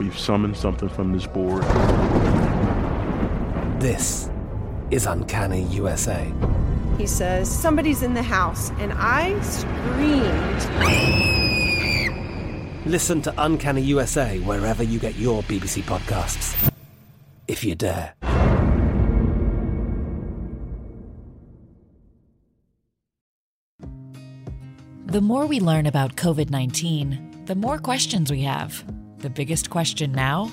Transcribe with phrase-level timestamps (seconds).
[0.00, 1.62] we've summoned something from this board.
[3.78, 4.30] This
[4.90, 6.26] is Uncanny USA.
[6.96, 10.60] He says, Somebody's in the house, and I screamed.
[12.86, 16.72] Listen to Uncanny USA wherever you get your BBC podcasts,
[17.46, 18.14] if you dare.
[25.06, 28.82] The more we learn about COVID 19, the more questions we have.
[29.20, 30.46] The biggest question now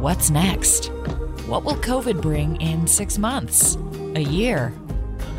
[0.00, 0.88] what's next?
[1.46, 3.78] What will COVID bring in six months?
[4.14, 4.74] A year?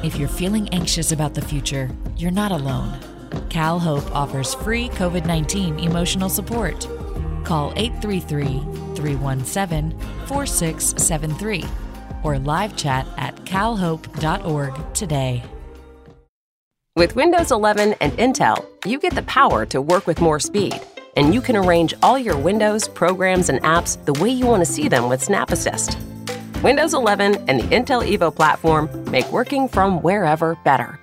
[0.03, 2.91] If you're feeling anxious about the future, you're not alone.
[3.49, 6.87] Cal Hope offers free COVID 19 emotional support.
[7.43, 9.91] Call 833 317
[10.25, 11.65] 4673
[12.23, 15.43] or live chat at calhope.org today.
[16.95, 20.81] With Windows 11 and Intel, you get the power to work with more speed,
[21.17, 24.71] and you can arrange all your Windows, programs, and apps the way you want to
[24.71, 25.97] see them with Snap Assist.
[26.63, 30.99] Windows 11 and the Intel Evo platform make working from wherever better.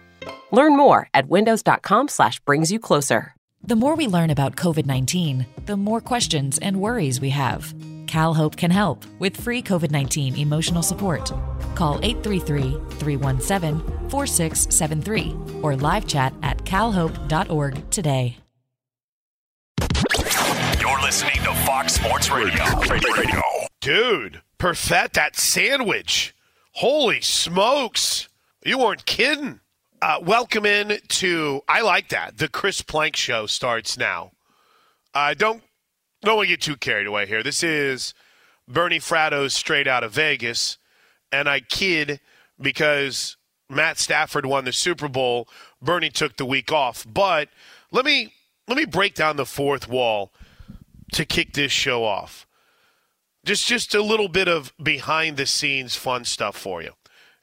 [0.52, 3.34] Learn more at windows.com slash brings you closer.
[3.62, 7.74] The more we learn about COVID 19, the more questions and worries we have.
[8.06, 11.32] CalHope can help with free COVID 19 emotional support.
[11.74, 18.43] Call 833 317 4673 or live chat at calhope.org today.
[21.74, 22.64] Fox Sports Radio.
[22.88, 23.42] Radio.
[23.80, 26.32] Dude, perfect that sandwich.
[26.74, 28.28] Holy smokes.
[28.64, 29.58] You weren't kidding.
[30.00, 32.38] Uh, welcome in to, I like that.
[32.38, 34.30] The Chris Plank Show starts now.
[35.14, 35.64] Uh, don't,
[36.22, 37.42] don't want to get too carried away here.
[37.42, 38.14] This is
[38.68, 40.78] Bernie Fratto straight out of Vegas.
[41.32, 42.20] And I kid
[42.60, 43.36] because
[43.68, 45.48] Matt Stafford won the Super Bowl.
[45.82, 47.04] Bernie took the week off.
[47.04, 47.48] But
[47.90, 48.32] let me
[48.68, 50.32] let me break down the fourth wall
[51.12, 52.46] to kick this show off.
[53.44, 56.92] Just just a little bit of behind the scenes fun stuff for you.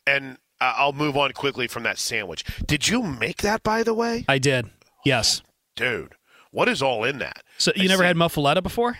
[0.07, 2.43] And I'll move on quickly from that sandwich.
[2.65, 4.25] Did you make that by the way?
[4.27, 4.69] I did.
[5.05, 5.41] Yes.
[5.75, 6.15] Dude,
[6.51, 7.43] what is all in that?
[7.57, 8.07] So you I never see.
[8.07, 8.97] had muffaletta before?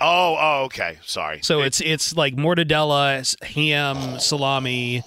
[0.00, 0.98] Oh, oh, okay.
[1.04, 1.40] Sorry.
[1.42, 5.04] So it's it's like mortadella, ham, salami,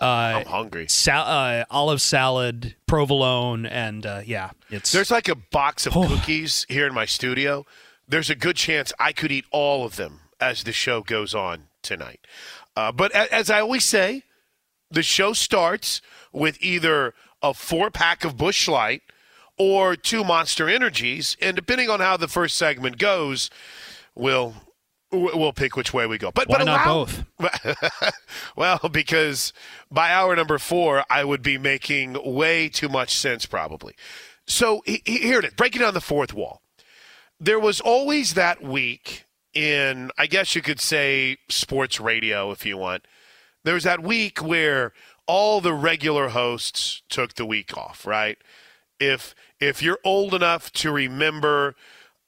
[0.00, 0.88] uh, I'm hungry.
[0.88, 4.92] Sal- uh, olive salad, provolone, and uh, yeah, it's.
[4.92, 6.08] There's like a box of oh.
[6.08, 7.66] cookies here in my studio.
[8.10, 11.68] There's a good chance I could eat all of them as the show goes on
[11.82, 12.26] tonight.
[12.76, 14.24] Uh, but as I always say,
[14.90, 16.00] the show starts
[16.32, 19.02] with either a four pack of Busch Light
[19.58, 23.50] or two Monster Energies, and depending on how the first segment goes,
[24.14, 24.54] we'll
[25.12, 26.30] We'll pick which way we go.
[26.30, 27.24] But why but not allow- both?
[28.56, 29.52] well, because
[29.90, 33.96] by hour number four, I would be making way too much sense, probably.
[34.46, 36.62] So he- he- here it is, breaking down the fourth wall.
[37.40, 42.76] There was always that week in, I guess you could say, sports radio, if you
[42.76, 43.06] want.
[43.64, 44.92] There was that week where
[45.26, 48.36] all the regular hosts took the week off, right?
[48.98, 51.76] If if you're old enough to remember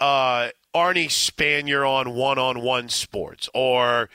[0.01, 4.09] uh, Arnie Spanier on One on One Sports, or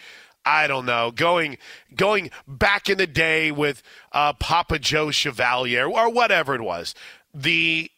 [0.46, 1.58] I don't know, going
[1.96, 6.96] going back in the day with uh, Papa Joe Chevalier or whatever it was,
[7.34, 7.92] the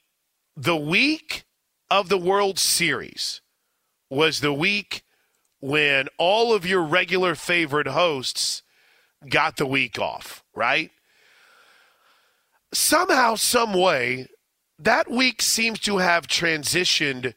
[0.58, 1.46] the week
[1.92, 3.42] of the World Series
[4.10, 5.04] was the week
[5.60, 8.64] when all of your regular favorite hosts
[9.28, 10.92] got the week off, right?
[12.74, 14.28] Somehow, some way,
[14.78, 17.34] that week seems to have transitioned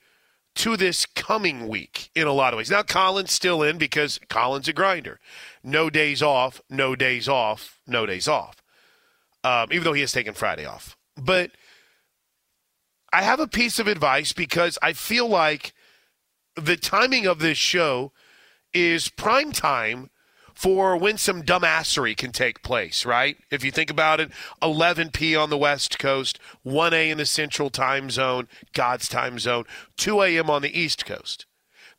[0.54, 2.70] to this coming week in a lot of ways.
[2.70, 5.18] Now, Colin's still in because Colin's a grinder.
[5.64, 8.62] No days off, no days off, no days off.
[9.42, 10.96] Um, even though he has taken Friday off.
[11.16, 11.52] But
[13.12, 15.74] I have a piece of advice because I feel like
[16.56, 18.12] the timing of this show
[18.72, 20.10] is prime time
[20.54, 23.36] for when some dumbassery can take place, right?
[23.50, 24.30] If you think about it,
[24.62, 29.38] 11 p on the West Coast, 1 a in the Central Time Zone, God's Time
[29.38, 29.64] Zone,
[29.96, 30.50] 2 a.m.
[30.50, 31.46] on the East Coast.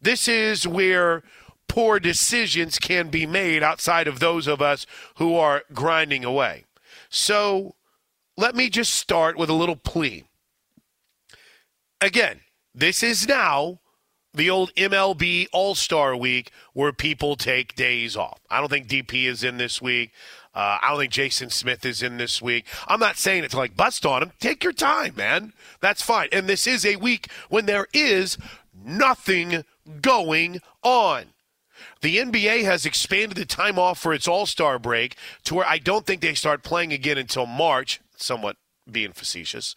[0.01, 1.24] This is where
[1.68, 6.65] poor decisions can be made outside of those of us who are grinding away.
[7.10, 7.75] So
[8.38, 10.25] let me just start with a little plea.
[12.03, 12.41] Again,
[12.75, 13.79] this is now
[14.33, 18.41] the old MLB All Star Week where people take days off.
[18.50, 20.11] I don't think DP is in this week.
[20.53, 22.65] Uh, I don't think Jason Smith is in this week.
[22.89, 24.33] I'm not saying it to like bust on him.
[24.41, 25.53] Take your time, man.
[25.79, 26.27] That's fine.
[26.33, 28.38] And this is a week when there is
[28.83, 29.63] nothing
[30.01, 31.27] going on.
[32.01, 35.15] The NBA has expanded the time off for its All Star break
[35.45, 38.57] to where I don't think they start playing again until March, somewhat
[38.91, 39.73] being facetious.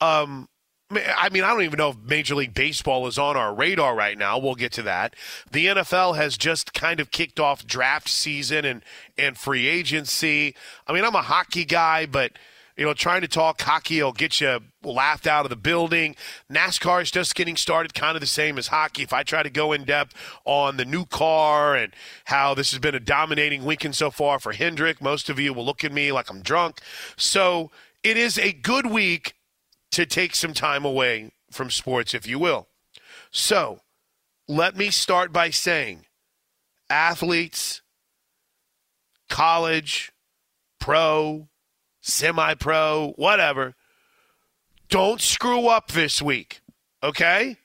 [0.00, 0.48] Um,
[0.90, 4.16] I mean, I don't even know if Major League Baseball is on our radar right
[4.16, 4.38] now.
[4.38, 5.14] We'll get to that.
[5.50, 8.82] The NFL has just kind of kicked off draft season and,
[9.18, 10.54] and free agency.
[10.86, 12.32] I mean, I'm a hockey guy, but
[12.78, 16.14] you know, trying to talk hockey will get you laughed out of the building.
[16.50, 19.02] NASCAR is just getting started, kind of the same as hockey.
[19.02, 20.14] If I try to go in depth
[20.44, 21.92] on the new car and
[22.26, 25.66] how this has been a dominating weekend so far for Hendrick, most of you will
[25.66, 26.80] look at me like I'm drunk.
[27.16, 27.72] So
[28.04, 29.34] it is a good week
[29.92, 32.68] to take some time away from sports, if you will.
[33.30, 33.80] So
[34.46, 36.06] let me start by saying
[36.90, 37.82] athletes,
[39.28, 40.12] college,
[40.78, 41.48] pro,
[42.00, 43.74] semi pro, whatever,
[44.88, 46.60] don't screw up this week.
[47.02, 47.58] Okay?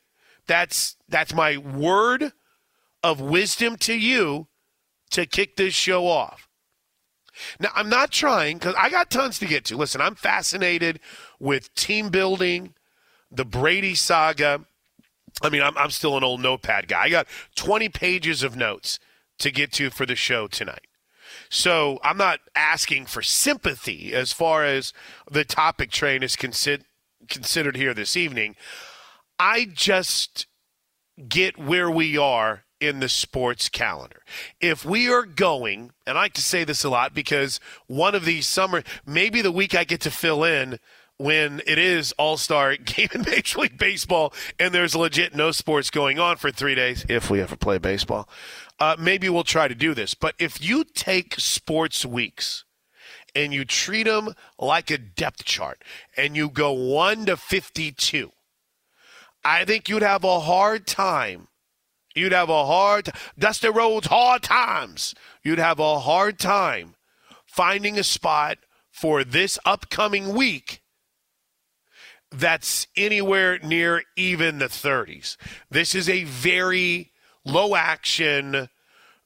[0.47, 2.33] That's that's my word
[3.01, 4.47] of wisdom to you
[5.11, 6.49] to kick this show off.
[7.59, 9.77] Now, I'm not trying because I got tons to get to.
[9.77, 10.99] Listen, I'm fascinated
[11.43, 12.73] with team building,
[13.29, 14.61] the Brady saga.
[15.41, 17.03] I mean, I'm, I'm still an old notepad guy.
[17.03, 18.97] I got 20 pages of notes
[19.39, 20.87] to get to for the show tonight.
[21.49, 24.93] So I'm not asking for sympathy as far as
[25.29, 26.85] the topic train is considered
[27.29, 28.55] considered here this evening.
[29.39, 30.45] I just
[31.29, 34.23] get where we are in the sports calendar.
[34.59, 38.25] If we are going, and I like to say this a lot because one of
[38.25, 40.79] these summer, maybe the week I get to fill in
[41.23, 45.89] when it is All Star game in Major League Baseball and there's legit no sports
[45.89, 48.27] going on for three days, if we ever play baseball,
[48.79, 50.13] uh, maybe we'll try to do this.
[50.13, 52.65] But if you take sports weeks,
[53.35, 55.83] and you treat them like a depth chart
[56.15, 58.31] and you go 1 to 52,
[59.43, 61.47] I think you'd have a hard time.
[62.13, 65.15] You'd have a hard Dusty Rhodes hard times.
[65.43, 66.93] You'd have a hard time
[67.43, 68.59] finding a spot
[68.91, 70.82] for this upcoming week
[72.33, 75.37] that's anywhere near even the 30s.
[75.69, 77.11] This is a very
[77.45, 78.69] low action,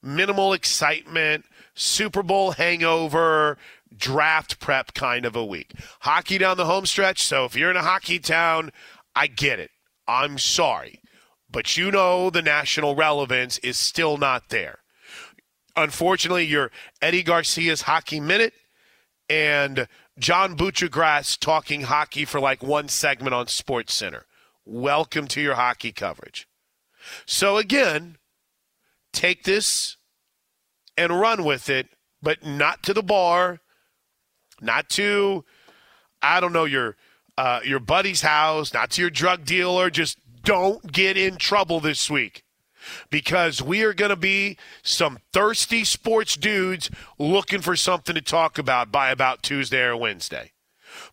[0.03, 3.57] minimal excitement, Super Bowl hangover,
[3.95, 5.73] draft prep kind of a week.
[6.01, 7.23] Hockey down the home stretch.
[7.23, 8.71] So if you're in a hockey town,
[9.15, 9.71] I get it.
[10.07, 11.01] I'm sorry.
[11.49, 14.79] But you know the national relevance is still not there.
[15.75, 16.71] Unfortunately, your
[17.01, 18.53] Eddie Garcia's Hockey Minute
[19.29, 19.87] and
[20.19, 24.25] John Buccigross talking hockey for like one segment on Sports Center.
[24.65, 26.47] Welcome to your hockey coverage.
[27.25, 28.17] So again,
[29.13, 29.97] take this
[30.97, 31.89] and run with it,
[32.21, 33.59] but not to the bar,
[34.59, 35.45] not to
[36.21, 36.97] I don't know your
[37.37, 39.91] uh, your buddy's house, not to your drug dealer.
[39.91, 42.43] Just don't get in trouble this week.
[43.09, 48.57] Because we are going to be some thirsty sports dudes looking for something to talk
[48.57, 50.51] about by about Tuesday or Wednesday.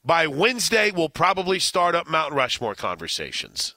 [0.05, 3.75] By Wednesday, we'll probably start up Mount Rushmore conversations.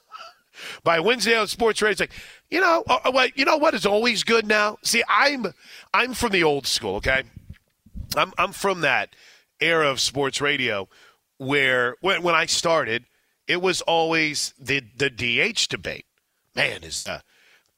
[0.84, 2.12] By Wednesday on Sports Radio, it's like,
[2.50, 4.78] you know, uh, uh, wait, you know what is always good now?
[4.84, 5.54] See, I'm
[5.94, 7.24] I'm from the old school, okay?
[8.16, 9.10] I'm I'm from that
[9.60, 10.88] era of sports radio
[11.38, 13.06] where when when I started,
[13.48, 16.06] it was always the the DH debate.
[16.56, 17.22] Man, is a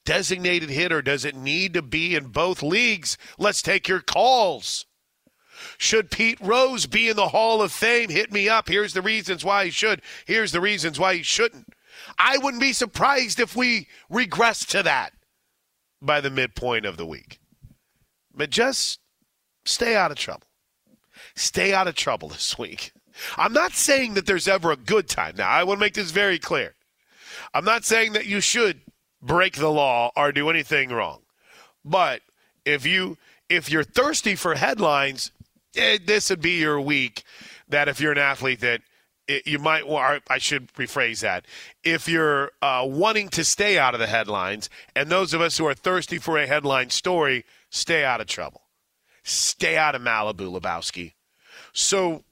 [0.09, 3.15] designated hitter does it need to be in both leagues?
[3.37, 4.87] Let's take your calls.
[5.77, 8.09] Should Pete Rose be in the Hall of Fame?
[8.09, 8.69] Hit me up.
[8.69, 10.01] Here's the reasons why he should.
[10.25, 11.75] Here's the reasons why he shouldn't.
[12.17, 15.13] I wouldn't be surprised if we regress to that
[16.01, 17.39] by the midpoint of the week.
[18.33, 19.01] But just
[19.63, 20.47] stay out of trouble.
[21.35, 22.93] Stay out of trouble this week.
[23.37, 25.35] I'm not saying that there's ever a good time.
[25.37, 26.73] Now, I want to make this very clear.
[27.53, 28.81] I'm not saying that you should
[29.21, 31.21] break the law or do anything wrong.
[31.83, 32.21] But
[32.65, 33.17] if you
[33.49, 35.31] if you're thirsty for headlines,
[35.75, 37.23] eh, this would be your week.
[37.67, 38.81] That if you're an athlete, that
[39.27, 39.81] it, you might.
[39.81, 41.45] Or I should rephrase that.
[41.83, 45.65] If you're uh, wanting to stay out of the headlines, and those of us who
[45.67, 48.61] are thirsty for a headline story, stay out of trouble.
[49.23, 51.13] Stay out of Malibu, Lebowski.
[51.73, 52.23] So,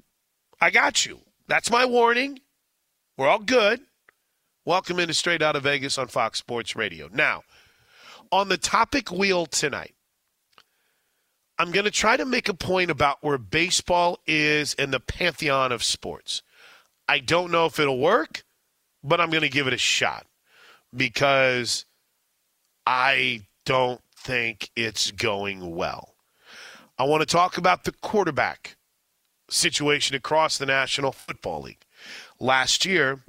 [0.59, 1.19] I got you.
[1.47, 2.39] That's my warning.
[3.17, 3.81] We're all good.
[4.67, 7.07] Welcome into Straight Out of Vegas on Fox Sports Radio.
[7.13, 7.43] Now,
[8.33, 9.95] on the topic wheel tonight,
[11.57, 15.71] I'm going to try to make a point about where baseball is in the pantheon
[15.71, 16.41] of sports.
[17.07, 18.43] I don't know if it'll work,
[19.01, 20.25] but I'm going to give it a shot
[20.93, 21.85] because
[22.85, 26.15] I don't think it's going well.
[26.99, 28.75] I want to talk about the quarterback
[29.49, 31.85] situation across the National Football League.
[32.37, 33.21] Last year,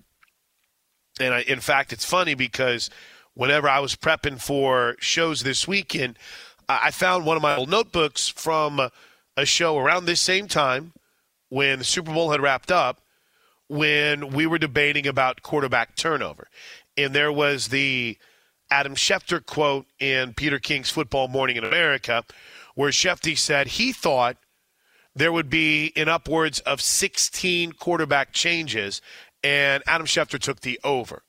[1.20, 2.90] and I, in fact, it's funny because
[3.34, 6.18] whenever I was prepping for shows this weekend,
[6.68, 8.90] I found one of my old notebooks from
[9.36, 10.92] a show around this same time
[11.48, 13.00] when the Super Bowl had wrapped up,
[13.68, 16.48] when we were debating about quarterback turnover.
[16.96, 18.18] And there was the
[18.70, 22.24] Adam Schefter quote in Peter King's Football Morning in America,
[22.74, 24.36] where Schefter said he thought
[25.14, 29.00] there would be in upwards of 16 quarterback changes
[29.42, 31.22] and Adam Schefter took the over.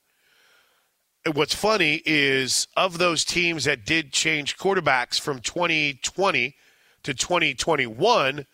[1.34, 6.56] What's funny is of those teams that did change quarterbacks from 2020
[7.04, 8.46] to 2021,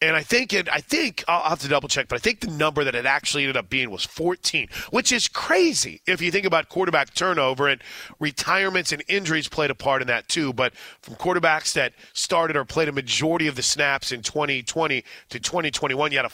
[0.00, 2.50] and I think it, I think I'll have to double check, but I think the
[2.50, 6.46] number that it actually ended up being was 14, which is crazy if you think
[6.46, 7.82] about quarterback turnover and
[8.20, 10.52] retirements and injuries played a part in that too.
[10.52, 15.40] But from quarterbacks that started or played a majority of the snaps in 2020 to
[15.40, 16.28] 2021, you had a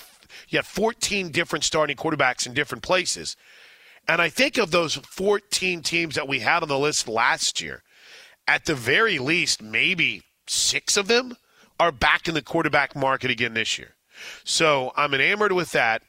[0.49, 3.37] you have 14 different starting quarterbacks in different places.
[4.07, 7.83] And I think of those 14 teams that we had on the list last year,
[8.47, 11.37] at the very least, maybe six of them
[11.81, 13.95] are back in the quarterback market again this year.
[14.45, 16.03] So I'm enamored with that.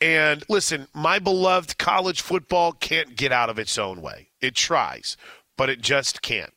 [0.00, 4.28] And listen, my beloved college football can't get out of its own way.
[4.40, 5.16] It tries,
[5.56, 6.52] but it just can't.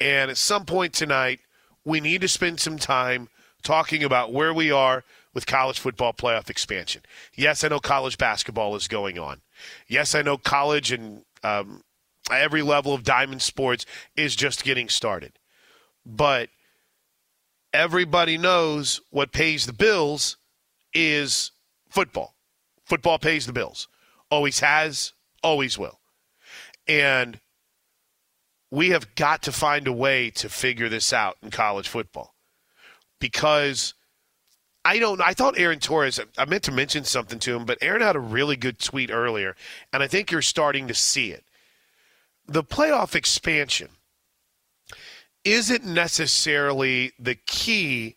[0.00, 1.40] And at some point tonight,
[1.84, 3.28] we need to spend some time
[3.62, 7.02] talking about where we are with college football playoff expansion.
[7.34, 9.40] Yes, I know college basketball is going on.
[9.88, 11.82] Yes, I know college and um,
[12.30, 13.86] every level of diamond sports
[14.16, 15.38] is just getting started.
[16.04, 16.50] But
[17.72, 20.36] everybody knows what pays the bills
[20.92, 21.52] is
[21.88, 22.34] football.
[22.84, 23.88] Football pays the bills.
[24.30, 25.12] Always has,
[25.42, 26.00] always will.
[26.86, 27.40] And
[28.70, 32.34] we have got to find a way to figure this out in college football
[33.20, 33.94] because
[34.84, 38.02] I don't I thought Aaron Torres, I meant to mention something to him, but Aaron
[38.02, 39.54] had a really good tweet earlier,
[39.92, 41.44] and I think you're starting to see it.
[42.46, 43.88] The playoff expansion
[45.44, 48.16] isn't necessarily the key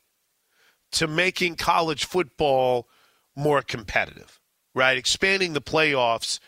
[0.91, 2.88] to making college football
[3.36, 4.39] more competitive,
[4.74, 4.98] right?
[4.98, 6.39] Expanding the playoffs,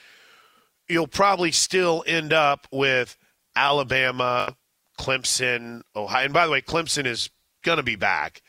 [0.87, 3.17] you'll probably still end up with
[3.55, 4.55] Alabama,
[4.99, 6.25] Clemson, Ohio.
[6.25, 7.29] And by the way, Clemson is
[7.63, 8.41] going to be back.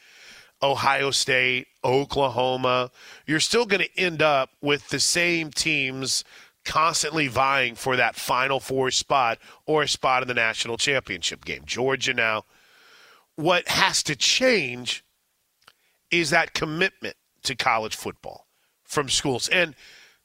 [0.63, 2.91] Ohio State, Oklahoma,
[3.27, 6.25] you're still going to end up with the same teams
[6.65, 11.63] constantly vying for that final four spot or a spot in the national championship game.
[11.65, 12.45] Georgia now.
[13.37, 15.05] What has to change
[16.11, 18.47] is that commitment to college football
[18.83, 19.49] from schools.
[19.49, 19.77] And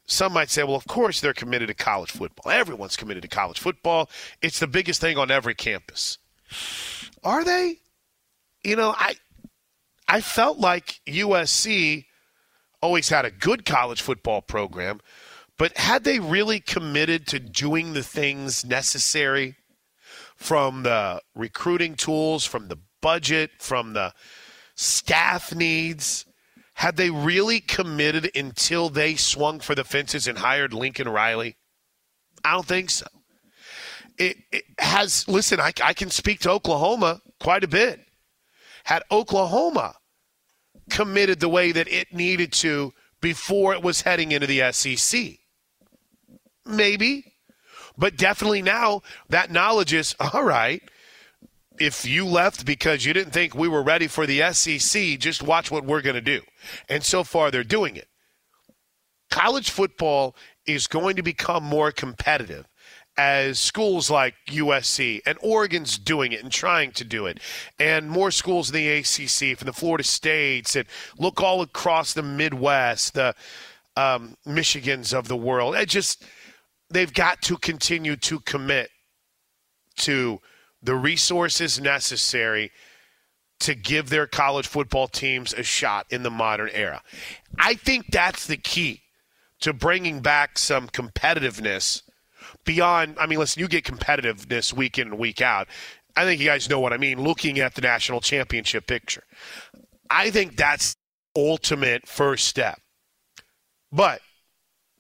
[0.06, 2.52] some might say, well, of course they're committed to college football.
[2.52, 4.10] Everyone's committed to college football.
[4.42, 6.18] It's the biggest thing on every campus.
[7.24, 7.78] Are they?
[8.64, 9.16] You know, I
[10.08, 12.06] I felt like USC
[12.82, 15.00] always had a good college football program,
[15.58, 19.56] But had they really committed to doing the things necessary
[20.36, 24.14] from the recruiting tools, from the budget, from the
[24.76, 26.26] staff needs,
[26.76, 31.56] had they really committed until they swung for the fences and hired Lincoln Riley?
[32.44, 33.06] I don't think so.
[34.18, 38.02] It, it has, listen, I, I can speak to Oklahoma quite a bit.
[38.84, 39.96] Had Oklahoma
[40.90, 45.38] committed the way that it needed to before it was heading into the SEC?
[46.66, 47.34] Maybe.
[47.98, 50.82] But definitely now that knowledge is all right.
[51.80, 55.72] If you left because you didn't think we were ready for the SEC, just watch
[55.72, 56.42] what we're going to do.
[56.88, 58.08] And so far, they're doing it.
[59.32, 60.36] College football
[60.68, 62.68] is going to become more competitive
[63.18, 67.40] as schools like USC and Oregon's doing it and trying to do it,
[67.80, 72.24] and more schools in the ACC from the Florida States, and look all across the
[72.24, 73.36] Midwest, the
[73.96, 75.76] um, Michigans of the world.
[75.76, 76.24] It just
[76.90, 78.90] they've got to continue to commit
[79.98, 80.40] to
[80.82, 82.72] the resources necessary
[83.60, 87.02] to give their college football teams a shot in the modern era.
[87.58, 89.02] I think that's the key
[89.62, 92.02] to bringing back some competitiveness
[92.66, 95.68] beyond, I mean, listen, you get competitiveness week in and week out.
[96.16, 99.24] I think you guys know what I mean, looking at the national championship picture.
[100.10, 100.96] I think that's
[101.36, 102.80] ultimate first step.
[103.92, 104.22] But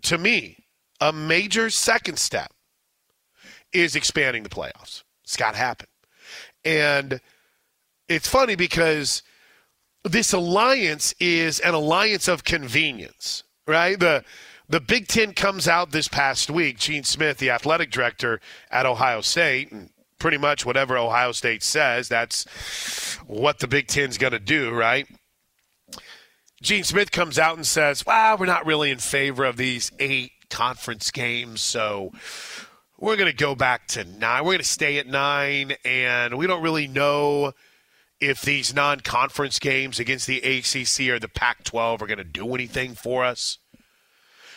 [0.03, 0.57] to me,
[0.99, 2.51] a major second step
[3.71, 5.03] is expanding the playoffs.
[5.23, 5.87] It's got to happen.
[6.63, 7.19] And
[8.07, 9.23] it's funny because
[10.03, 13.99] this alliance is an alliance of convenience, right?
[13.99, 14.23] The
[14.69, 16.77] the Big Ten comes out this past week.
[16.77, 18.39] Gene Smith, the athletic director
[18.71, 19.89] at Ohio State, and
[20.19, 22.45] pretty much whatever Ohio State says, that's
[23.27, 25.07] what the Big Ten's going to do, right?
[26.61, 30.31] Gene Smith comes out and says, well, we're not really in favor of these eight
[30.49, 32.13] conference games, so
[32.97, 34.45] we're going to go back to nine.
[34.45, 37.51] We're going to stay at nine, and we don't really know
[38.21, 42.23] if these non conference games against the ACC or the Pac 12 are going to
[42.23, 43.57] do anything for us.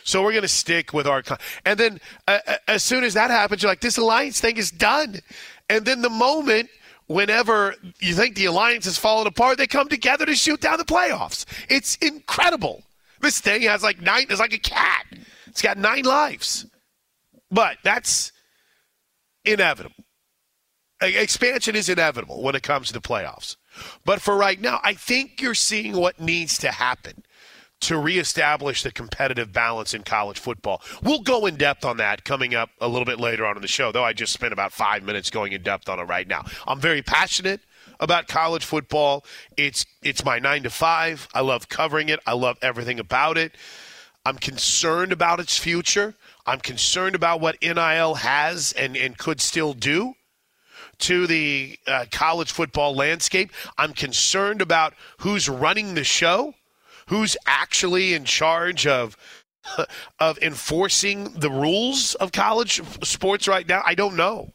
[0.06, 1.22] So we're going to stick with our.
[1.64, 4.70] And then uh, uh, as soon as that happens, you're like, this alliance thing is
[4.70, 5.16] done.
[5.68, 6.70] And then the moment
[7.08, 10.84] whenever you think the alliance has fallen apart, they come together to shoot down the
[10.84, 11.44] playoffs.
[11.68, 12.84] It's incredible.
[13.20, 15.06] This thing has like nine, it's like a cat.
[15.48, 16.66] It's got nine lives.
[17.50, 18.30] But that's
[19.44, 20.04] inevitable.
[21.00, 23.56] Expansion is inevitable when it comes to the playoffs.
[24.04, 27.24] But for right now, I think you're seeing what needs to happen
[27.80, 30.82] to reestablish the competitive balance in college football.
[31.02, 33.68] We'll go in depth on that coming up a little bit later on in the
[33.68, 36.44] show, though I just spent about five minutes going in depth on it right now.
[36.66, 37.60] I'm very passionate
[38.00, 39.24] about college football.
[39.56, 41.28] It's it's my nine to five.
[41.34, 42.20] I love covering it.
[42.26, 43.54] I love everything about it.
[44.24, 46.14] I'm concerned about its future.
[46.46, 50.14] I'm concerned about what NIL has and, and could still do
[50.98, 53.52] to the uh, college football landscape.
[53.78, 56.54] I'm concerned about who's running the show
[57.08, 59.16] who's actually in charge of
[60.20, 63.82] of enforcing the rules of college sports right now?
[63.84, 64.52] I don't know.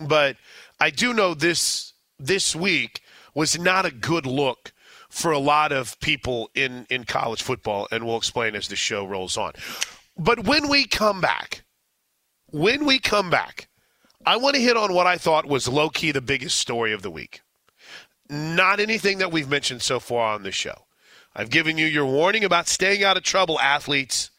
[0.00, 0.36] But
[0.80, 3.02] I do know this this week
[3.34, 4.72] was not a good look
[5.08, 9.06] for a lot of people in, in college football, and we'll explain as the show
[9.06, 9.52] rolls on.
[10.16, 11.64] But when we come back,
[12.46, 13.68] when we come back,
[14.24, 17.02] I want to hit on what I thought was low key the biggest story of
[17.02, 17.42] the week.
[18.30, 20.86] Not anything that we've mentioned so far on the show.
[21.34, 24.30] I've given you your warning about staying out of trouble, athletes.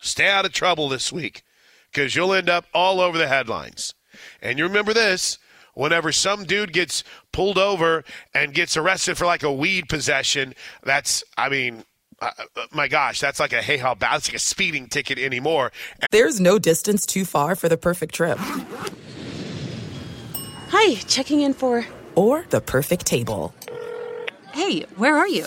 [0.00, 1.42] Stay out of trouble this week
[1.92, 3.94] because you'll end up all over the headlines.
[4.40, 5.38] And you remember this
[5.74, 11.24] whenever some dude gets pulled over and gets arrested for like a weed possession, that's,
[11.36, 11.84] I mean,
[12.20, 15.18] uh, uh my gosh, that's like a hey how bad, it's like a speeding ticket
[15.18, 15.72] anymore.
[16.10, 18.38] There's no distance too far for the perfect trip.
[20.68, 21.86] Hi, checking in for.
[22.14, 23.54] Or the perfect table.
[24.52, 25.46] Hey, where are you?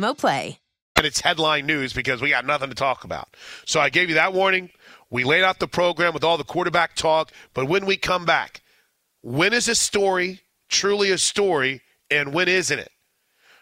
[0.17, 0.59] Play.
[0.95, 3.35] And it's headline news because we got nothing to talk about.
[3.65, 4.69] So I gave you that warning.
[5.09, 7.31] We laid out the program with all the quarterback talk.
[7.53, 8.61] But when we come back,
[9.21, 12.91] when is a story truly a story and when isn't it?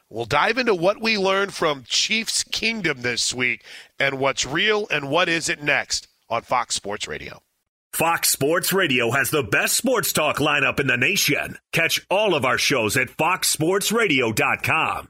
[0.10, 3.65] We'll dive into what we learned from Chiefs Kingdom this week
[3.99, 7.41] and what's real and what isn't next on Fox Sports Radio.
[7.91, 11.58] Fox Sports Radio has the best sports talk lineup in the nation.
[11.73, 15.10] Catch all of our shows at foxsportsradio.com.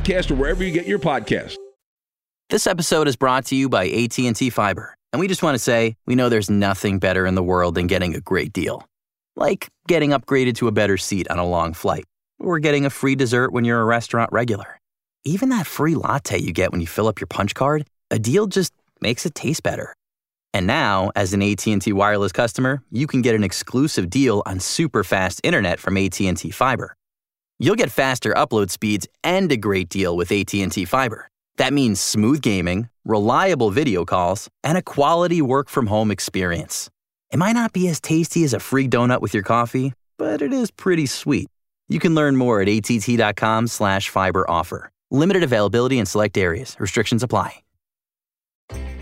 [0.09, 1.55] or wherever you get your podcast.
[2.49, 4.95] This episode is brought to you by AT&T Fiber.
[5.13, 7.87] And we just want to say, we know there's nothing better in the world than
[7.87, 8.85] getting a great deal.
[9.35, 12.05] Like getting upgraded to a better seat on a long flight,
[12.39, 14.79] or getting a free dessert when you're a restaurant regular.
[15.23, 18.47] Even that free latte you get when you fill up your punch card, a deal
[18.47, 19.93] just makes it taste better.
[20.53, 25.03] And now, as an AT&T wireless customer, you can get an exclusive deal on super
[25.03, 26.95] fast internet from AT&T Fiber.
[27.63, 31.27] You'll get faster upload speeds and a great deal with AT&T Fiber.
[31.57, 36.89] That means smooth gaming, reliable video calls, and a quality work from home experience.
[37.29, 40.51] It might not be as tasty as a free donut with your coffee, but it
[40.51, 41.49] is pretty sweet.
[41.87, 44.89] You can learn more at att.com slash fiber.
[45.11, 46.75] Limited availability in select areas.
[46.79, 47.61] Restrictions apply.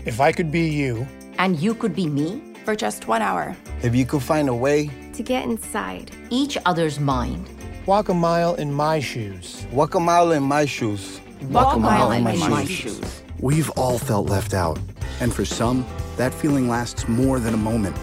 [0.04, 1.08] If I could be you.
[1.38, 2.42] And you could be me?
[2.66, 3.56] For just one hour.
[3.80, 4.90] If you could find a way.
[5.14, 7.48] To get inside each other's mind.
[7.90, 9.66] Walk a mile in my shoes.
[9.72, 11.20] Walk a mile in my shoes.
[11.42, 12.98] Walk, Walk a mile, mile in, my, my shoes.
[13.00, 13.22] shoes.
[13.40, 14.78] We've all felt left out.
[15.18, 15.84] And for some,
[16.16, 17.96] that feeling lasts more than a moment.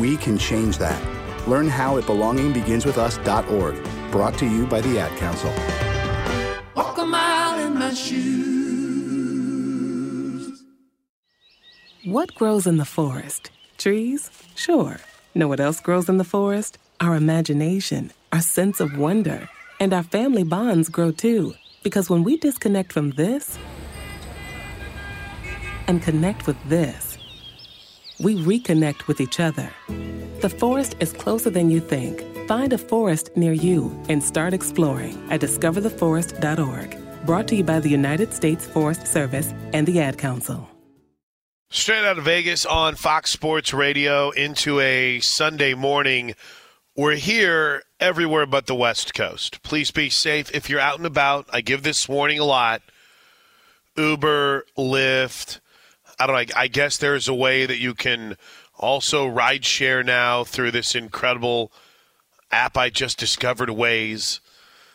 [0.00, 0.98] We can change that.
[1.46, 4.10] Learn how at belongingbeginswithus.org.
[4.10, 5.52] Brought to you by the Ad Council.
[6.74, 8.22] Walk a mile in my shoes.
[12.06, 13.50] What grows in the forest?
[13.76, 14.30] Trees?
[14.54, 14.96] Sure.
[15.34, 16.78] Know what else grows in the forest?
[17.02, 19.48] Our imagination, our sense of wonder,
[19.80, 21.54] and our family bonds grow too.
[21.82, 23.58] Because when we disconnect from this
[25.86, 27.16] and connect with this,
[28.20, 29.70] we reconnect with each other.
[30.42, 32.22] The forest is closer than you think.
[32.46, 37.24] Find a forest near you and start exploring at discovertheforest.org.
[37.24, 40.68] Brought to you by the United States Forest Service and the Ad Council.
[41.70, 46.34] Straight out of Vegas on Fox Sports Radio into a Sunday morning.
[46.98, 49.62] We're here everywhere but the West Coast.
[49.62, 51.46] Please be safe if you're out and about.
[51.52, 52.80] I give this warning a lot.
[53.98, 55.60] Uber, Lyft.
[56.18, 56.54] I don't know.
[56.56, 58.38] I guess there's a way that you can
[58.78, 61.70] also ride share now through this incredible
[62.50, 64.40] app I just discovered, Waze.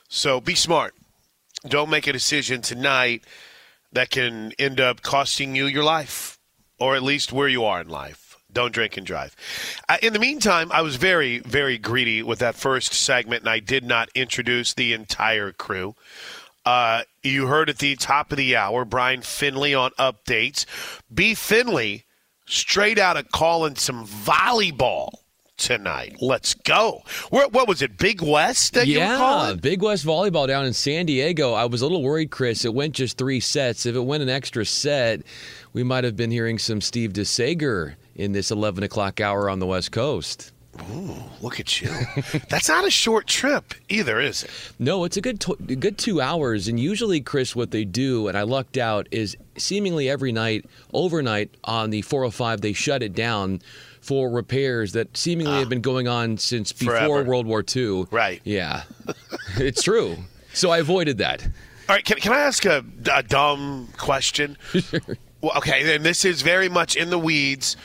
[0.09, 0.95] So be smart.
[1.67, 3.25] Don't make a decision tonight
[3.91, 6.39] that can end up costing you your life
[6.79, 8.20] or at least where you are in life.
[8.53, 9.35] Don't drink and drive.
[9.87, 13.59] Uh, in the meantime, I was very, very greedy with that first segment, and I
[13.59, 15.95] did not introduce the entire crew.
[16.65, 20.65] Uh, you heard at the top of the hour Brian Finley on updates.
[21.13, 21.33] B.
[21.33, 22.05] Finley,
[22.45, 25.13] straight out of calling some volleyball
[25.57, 26.17] tonight.
[26.21, 27.03] Let's go.
[27.29, 29.57] Where, what was it, Big West that you were yeah, calling?
[29.57, 31.53] Big West volleyball down in San Diego.
[31.53, 32.65] I was a little worried, Chris.
[32.65, 33.85] It went just three sets.
[33.85, 35.21] If it went an extra set,
[35.73, 39.65] we might have been hearing some Steve DeSager in this 11 o'clock hour on the
[39.65, 40.51] West Coast.
[40.93, 41.89] Ooh, look at you.
[42.49, 44.49] That's not a short trip either, is it?
[44.79, 45.43] No, it's a good
[45.79, 46.67] good two hours.
[46.67, 51.51] And usually, Chris, what they do, and I lucked out, is seemingly every night, overnight
[51.65, 53.61] on the 405, they shut it down
[53.99, 55.69] for repairs that seemingly have ah.
[55.69, 57.23] been going on since before Forever.
[57.23, 58.05] World War II.
[58.09, 58.41] Right.
[58.45, 58.83] Yeah,
[59.57, 60.17] it's true.
[60.53, 61.43] So I avoided that.
[61.43, 64.57] All right, can, can I ask a, a dumb question?
[65.41, 67.75] well, okay, and this is very much in the weeds.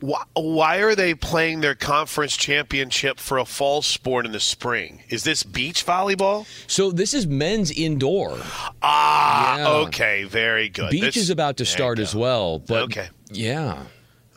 [0.00, 5.02] Why, why are they playing their conference championship for a fall sport in the spring?
[5.08, 6.46] Is this beach volleyball?
[6.66, 8.38] So this is men's indoor.
[8.82, 9.68] Ah, Yeah.
[9.86, 10.90] okay, very good.
[10.90, 12.58] Beach This- is about to start as well.
[12.58, 13.08] But Okay.
[13.30, 13.84] Yeah.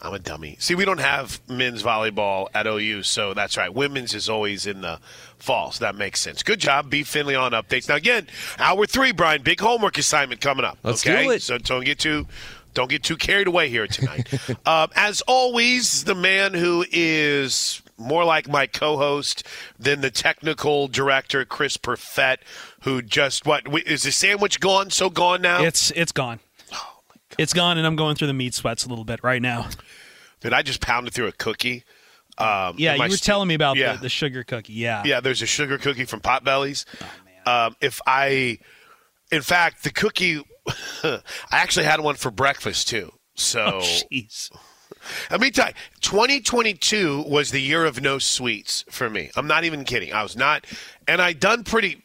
[0.02, 0.56] I'm a dummy.
[0.62, 3.74] See, we don't have men's volleyball at OU, so that's right.
[3.74, 4.98] Women's is always in the
[5.40, 6.42] fall, so that makes sense.
[6.42, 7.04] Good job, B.
[7.04, 7.90] Finley on updates.
[7.90, 8.28] Now, again,
[8.60, 10.78] hour three, Brian, big homework assignment coming up.
[10.84, 11.42] Let's okay, do it.
[11.42, 12.28] so don't get too
[12.74, 14.32] don't get too carried away here tonight.
[14.66, 19.46] um, as always, the man who is more like my co-host
[19.78, 22.38] than the technical director, Chris Perfett,
[22.82, 24.90] who just what is the sandwich gone?
[24.90, 25.64] So gone now?
[25.64, 26.40] It's it's gone.
[26.74, 27.00] Oh
[27.38, 29.68] It's gone, and I'm going through the meat sweats a little bit right now.
[30.40, 31.84] Did I just pound it through a cookie?
[32.38, 33.94] Um, Yeah, you were stu- telling me about yeah.
[33.96, 34.72] the, the sugar cookie.
[34.72, 35.04] Yeah.
[35.06, 36.86] Yeah, there's a sugar cookie from Potbelly's.
[37.46, 38.60] um, if I,
[39.30, 40.42] in fact, the cookie,
[41.04, 43.12] I actually had one for breakfast too.
[43.36, 43.98] So, Oh,
[45.32, 49.32] let me tell you, 2022 was the year of no sweets for me.
[49.36, 50.14] I'm not even kidding.
[50.14, 50.66] I was not,
[51.08, 52.04] and I done pretty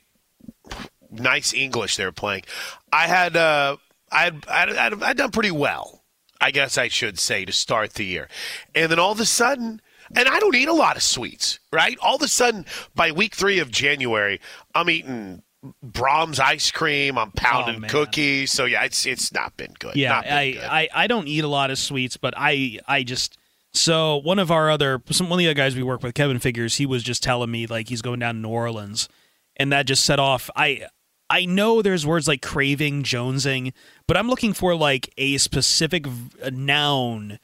[1.10, 2.44] nice English they were playing.
[2.92, 3.76] I had, uh,
[4.12, 6.02] I I had, I had, I'd done pretty well.
[6.40, 8.28] I guess I should say to start the year,
[8.74, 9.80] and then all of a sudden.
[10.14, 11.96] And I don't eat a lot of sweets, right?
[12.02, 14.38] All of a sudden, by week three of January,
[14.74, 15.42] I'm eating
[15.84, 17.16] Braum's ice cream.
[17.18, 18.52] I'm pounding Oh, cookies.
[18.52, 19.96] So yeah, it's it's not been good.
[19.96, 20.62] Yeah, Not been I, good.
[20.64, 23.36] I I don't eat a lot of sweets, but I I just
[23.72, 26.38] so one of our other some one of the other guys we work with, Kevin
[26.38, 29.08] Figures, he was just telling me like he's going down to New Orleans,
[29.56, 30.50] and that just set off.
[30.54, 30.86] I
[31.30, 33.72] I know there's words like craving, jonesing,
[34.06, 37.38] but I'm looking for like a specific v- noun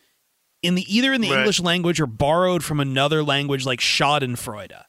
[0.62, 1.38] in the either in the Right.
[1.38, 4.82] English language or borrowed from another language like Schadenfreude.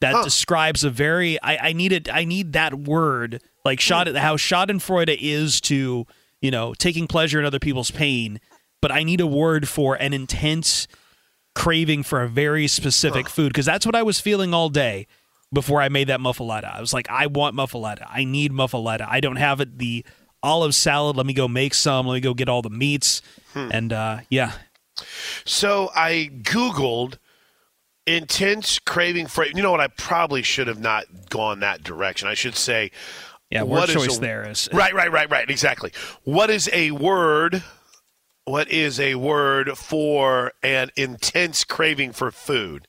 [0.00, 5.16] That describes a very I, I needed I need that word like Schaden how Schadenfreude
[5.18, 6.06] is to
[6.42, 8.40] you know taking pleasure in other people's pain,
[8.82, 10.86] but I need a word for an intense
[11.54, 15.06] craving for a very specific food because that's what I was feeling all day
[15.52, 16.74] before I made that muffaletta.
[16.74, 18.06] I was like, I want muffaletta.
[18.10, 19.06] I need muffaletta.
[19.08, 19.78] I don't have it.
[19.78, 20.04] The
[20.42, 21.16] olive salad.
[21.16, 22.06] Let me go make some.
[22.08, 23.22] Let me go get all the meats.
[23.54, 24.52] And uh, yeah,
[25.44, 27.18] So I Googled
[28.06, 29.44] intense craving for.
[29.46, 29.80] You know what?
[29.80, 32.28] I probably should have not gone that direction.
[32.28, 32.90] I should say.
[33.50, 35.48] Yeah, what is choice a- there is- right, right, right, right.
[35.48, 35.92] Exactly.
[36.24, 37.62] What is a word?
[38.46, 42.88] What is a word for an intense craving for food?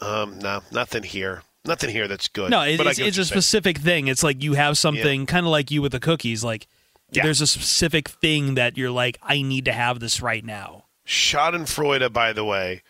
[0.00, 1.42] Um, no, nothing here.
[1.64, 2.50] Nothing here that's good.
[2.50, 3.24] No, it, it's, it's a saying.
[3.24, 4.06] specific thing.
[4.06, 6.44] It's like you have something kind of like you with the cookies.
[6.44, 6.66] Like
[7.10, 7.24] Yeah.
[7.24, 10.84] there's a specific thing that you're like, I need to have this right now.
[11.06, 12.82] Schadenfreude, by the way,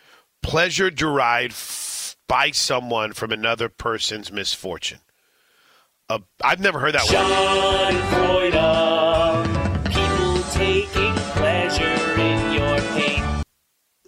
[0.43, 5.01] pleasure derived f- by someone from another person's misfortune.
[6.09, 7.15] Uh, I've never heard that word.
[8.59, 9.85] Schadenfreude.
[9.93, 13.43] People taking pleasure in your pain.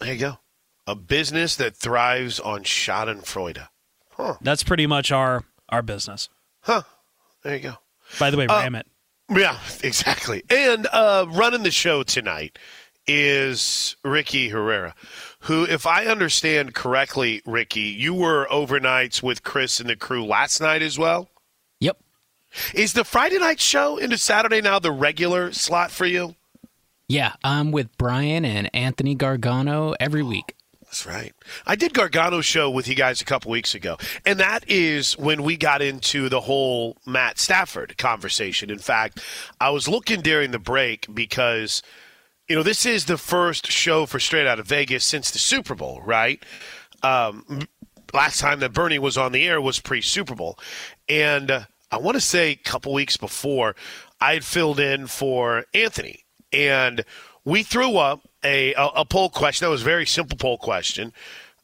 [0.00, 0.38] There you go.
[0.86, 3.68] A business that thrives on Schadenfreude.
[4.12, 4.34] Huh.
[4.40, 6.28] That's pretty much our our business.
[6.62, 6.82] Huh.
[7.42, 7.74] There you go.
[8.18, 8.86] By the way, Uh, ram it.
[9.30, 10.42] Yeah, exactly.
[10.50, 12.58] And uh, running the show tonight
[13.06, 14.94] is Ricky Herrera,
[15.40, 20.60] who, if I understand correctly, Ricky, you were overnights with Chris and the crew last
[20.60, 21.28] night as well.
[21.80, 21.98] Yep.
[22.74, 26.34] Is the Friday night show into Saturday now the regular slot for you?
[27.08, 30.54] Yeah, I'm with Brian and Anthony Gargano every week.
[30.90, 31.32] That's right.
[31.66, 35.44] I did Gargano's show with you guys a couple weeks ago, and that is when
[35.44, 38.70] we got into the whole Matt Stafford conversation.
[38.70, 39.22] In fact,
[39.60, 41.80] I was looking during the break because,
[42.50, 45.76] you know, this is the first show for Straight Out of Vegas since the Super
[45.76, 46.44] Bowl, right?
[47.00, 47.60] Um,
[48.12, 50.58] last time that Bernie was on the air was pre Super Bowl,
[51.08, 51.60] and uh,
[51.92, 53.76] I want to say a couple weeks before,
[54.20, 57.04] I had filled in for Anthony, and
[57.44, 59.66] we threw up a, a, a poll question.
[59.66, 61.12] That was a very simple poll question.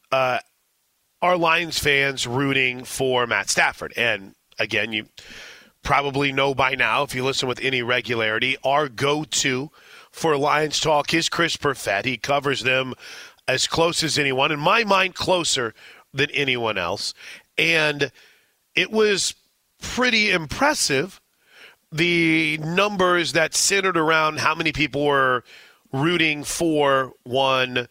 [0.09, 0.39] Uh,
[1.21, 3.91] are Lions fans rooting for Matt Stafford?
[3.97, 5.07] And again, you
[5.83, 9.69] probably know by now if you listen with any regularity, our go-to
[10.17, 12.05] for Lions talk is Chris Perfett.
[12.05, 12.93] He covers them
[13.47, 14.51] as close as anyone.
[14.51, 15.73] In my mind, closer
[16.13, 17.13] than anyone else.
[17.57, 18.11] And
[18.75, 19.35] it was
[19.79, 21.21] pretty impressive
[21.91, 25.43] the numbers that centered around how many people were
[25.93, 27.87] rooting for one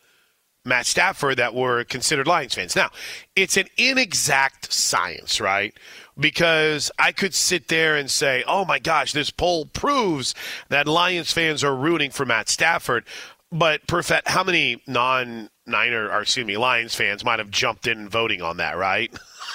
[0.65, 2.75] Matt Stafford that were considered Lions fans.
[2.75, 2.91] Now,
[3.37, 5.73] it's an inexact science, right?
[6.19, 10.35] Because I could sit there and say, oh my gosh, this poll proves
[10.71, 13.05] that Lions fans are rooting for Matt Stafford.
[13.53, 18.09] But, Perfect, how many non Niner, or excuse me, Lions fans might have jumped in
[18.09, 19.13] voting on that, right?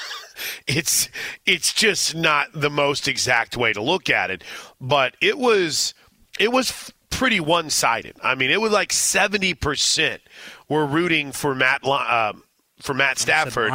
[0.67, 1.10] it's
[1.45, 4.43] it's just not the most exact way to look at it,
[4.80, 5.93] but it was
[6.39, 8.15] it was pretty one sided.
[8.24, 10.21] I mean, it was like seventy percent
[10.67, 12.34] were rooting for Matt uh,
[12.80, 13.71] for Matt Stafford.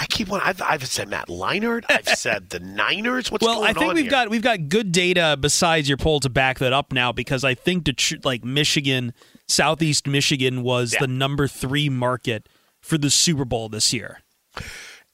[0.00, 0.40] I keep on.
[0.42, 1.84] I've, I've said Matt Leinart.
[1.88, 3.30] I've said the Niners.
[3.30, 3.62] What's going on?
[3.62, 4.10] well, going I think we've here?
[4.10, 7.54] got we've got good data besides your poll to back that up now because I
[7.54, 9.12] think Detr- like Michigan,
[9.48, 12.48] Southeast Michigan was the number three market
[12.80, 14.20] for the Super Bowl this year.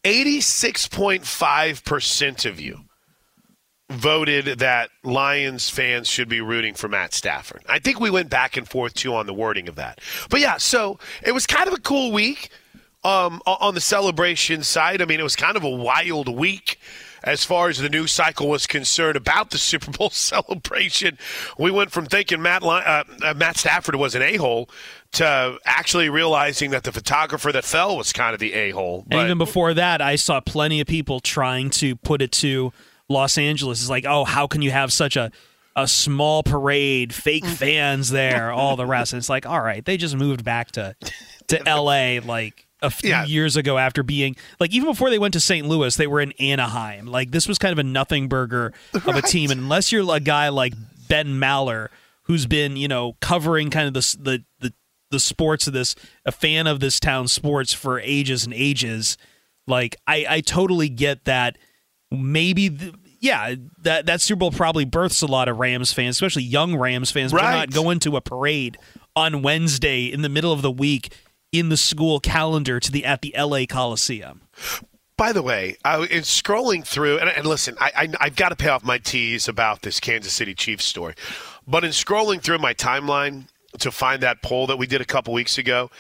[0.05, 2.85] 86.5% of you
[3.91, 7.63] voted that Lions fans should be rooting for Matt Stafford.
[7.69, 10.01] I think we went back and forth too on the wording of that.
[10.29, 12.51] But yeah, so it was kind of a cool week
[13.05, 15.01] um, on the celebration side.
[15.03, 16.79] I mean, it was kind of a wild week
[17.25, 21.19] as far as the news cycle was concerned about the Super Bowl celebration.
[21.59, 24.69] We went from thinking Matt uh, uh, Matt Stafford was an a hole
[25.13, 29.07] to actually realizing that the photographer that fell was kind of the a hole.
[29.11, 32.73] And even before that, I saw plenty of people trying to put it to
[33.09, 33.81] Los Angeles.
[33.81, 35.31] It's like, oh, how can you have such a
[35.77, 39.13] a small parade, fake fans there, all the rest?
[39.13, 40.95] And it's like, all right, they just moved back to
[41.49, 42.21] to L.A.
[42.21, 45.67] like a few years ago after being like even before they went to St.
[45.67, 47.07] Louis, they were in Anaheim.
[47.07, 50.21] Like this was kind of a nothing burger of a team, and unless you're a
[50.21, 50.75] guy like
[51.09, 51.89] Ben Maller,
[52.23, 54.73] who's been you know covering kind of the the the,
[55.11, 59.17] the sports of this, a fan of this town sports for ages and ages.
[59.67, 61.59] Like I, I totally get that.
[62.11, 66.45] Maybe, the, yeah, that that Super Bowl probably births a lot of Rams fans, especially
[66.45, 67.33] young Rams fans.
[67.33, 67.69] But they're Right.
[67.69, 68.79] not going to a parade
[69.15, 71.13] on Wednesday in the middle of the week
[71.53, 74.43] in the school calendar to the at the LA Coliseum.
[75.17, 78.57] By the way, I was scrolling through, and, and listen, I, I, I've got to
[78.57, 81.15] pay off my tease about this Kansas City Chiefs story.
[81.67, 83.49] But in scrolling through my timeline
[83.81, 85.91] to find that poll that we did a couple weeks ago,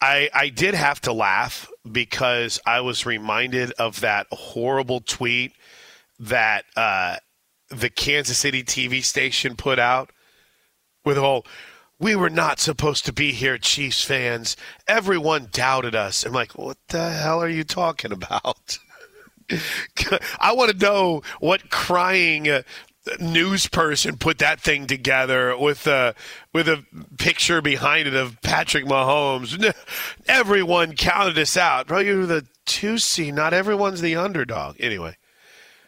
[0.00, 5.52] I, I did have to laugh because I was reminded of that horrible tweet
[6.18, 7.18] that uh,
[7.70, 10.10] the Kansas City TV station put out
[11.04, 11.46] with the whole
[11.98, 14.56] we were not supposed to be here, Chiefs fans.
[14.86, 16.24] Everyone doubted us.
[16.24, 18.78] I'm like, what the hell are you talking about?
[20.38, 22.62] I want to know what crying uh,
[23.20, 26.14] news person put that thing together with a
[26.52, 26.84] with a
[27.18, 29.74] picture behind it of Patrick Mahomes.
[30.28, 32.00] Everyone counted us out, bro.
[32.00, 33.30] You're the two C.
[33.30, 34.76] Not everyone's the underdog.
[34.80, 35.16] Anyway.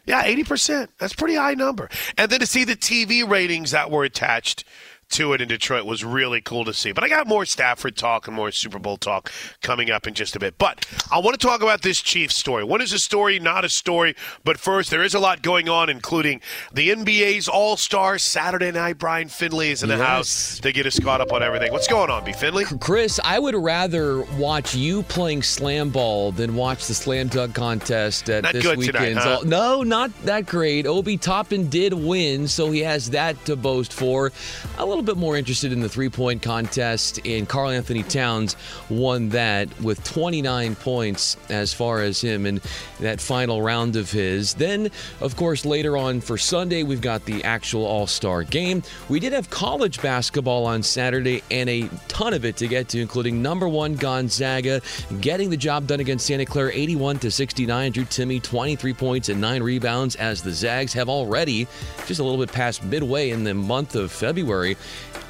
[0.05, 0.87] Yeah, 80%.
[0.97, 1.87] That's pretty high number.
[2.17, 4.63] And then to see the TV ratings that were attached
[5.09, 6.91] to it in Detroit was really cool to see.
[6.91, 10.35] But I got more Stafford talk and more Super Bowl talk coming up in just
[10.35, 10.57] a bit.
[10.57, 12.63] But I want to talk about this Chiefs story.
[12.63, 14.15] What is a story, not a story?
[14.43, 16.41] But first, there is a lot going on, including
[16.73, 18.97] the NBA's All Star Saturday night.
[18.99, 20.07] Brian Finley is in the Yes.
[20.07, 21.71] house to get us caught up on everything.
[21.71, 22.31] What's going on, B.
[22.33, 22.65] Finley?
[22.79, 28.29] Chris, I would rather watch you playing slam ball than watch the slam dunk contest
[28.29, 29.39] at Not this good tonight, huh?
[29.45, 30.85] no, not that great.
[30.85, 34.31] Obi Toppin did win, so he has that to boast for.
[34.77, 38.55] A little bit more interested in the three point contest, and Karl-Anthony Towns
[38.89, 42.61] won that with 29 points as far as him in
[42.99, 44.53] that final round of his.
[44.53, 44.89] Then,
[45.21, 48.83] of course, later on for Sunday, we've got the actual All Star game.
[49.07, 52.99] We did have college basketball on Saturday and a ton of it to get to,
[52.99, 54.81] including number one Gonzaga
[55.21, 57.91] getting the job done against Santa Clara 81 to 69.
[57.91, 61.67] Drew Timme 23 points and nine rebounds as the Zags have already,
[62.07, 64.77] just a little bit past midway in the month of February,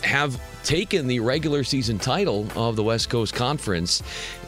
[0.04, 4.04] have taken the regular season title of the West Coast Conference.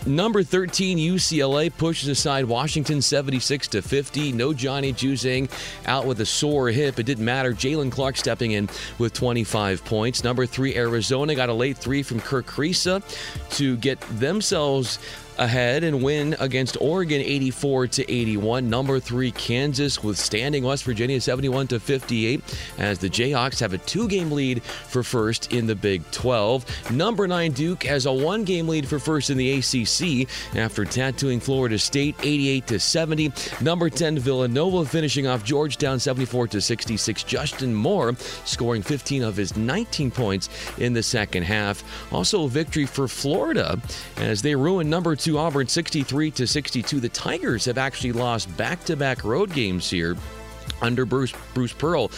[0.05, 4.31] Number 13 UCLA pushes aside Washington 76 to 50.
[4.31, 5.49] No Johnny Juzang
[5.85, 6.99] out with a sore hip.
[6.99, 7.53] It didn't matter.
[7.53, 10.23] Jaylen Clark stepping in with 25 points.
[10.23, 13.01] Number 3 Arizona got a late 3 from Kerr Kriisa
[13.57, 14.99] to get themselves
[15.41, 18.69] ahead and win against Oregon 84 to 81.
[18.69, 22.41] Number 3 Kansas withstanding West Virginia 71 to 58
[22.77, 26.91] as the Jayhawks have a two-game lead for first in the Big 12.
[26.91, 31.79] Number 9 Duke has a one-game lead for first in the ACC after tattooing Florida
[31.79, 33.33] State 88 to 70.
[33.61, 37.23] Number 10 Villanova finishing off Georgetown 74 to 66.
[37.23, 38.15] Justin Moore
[38.45, 41.83] scoring 15 of his 19 points in the second half.
[42.13, 43.81] Also a victory for Florida
[44.17, 46.99] as they ruin number 2 Auburn 63 to 62.
[46.99, 50.15] The Tigers have actually lost back-to-back road games here
[50.81, 52.11] under Bruce Bruce Pearl.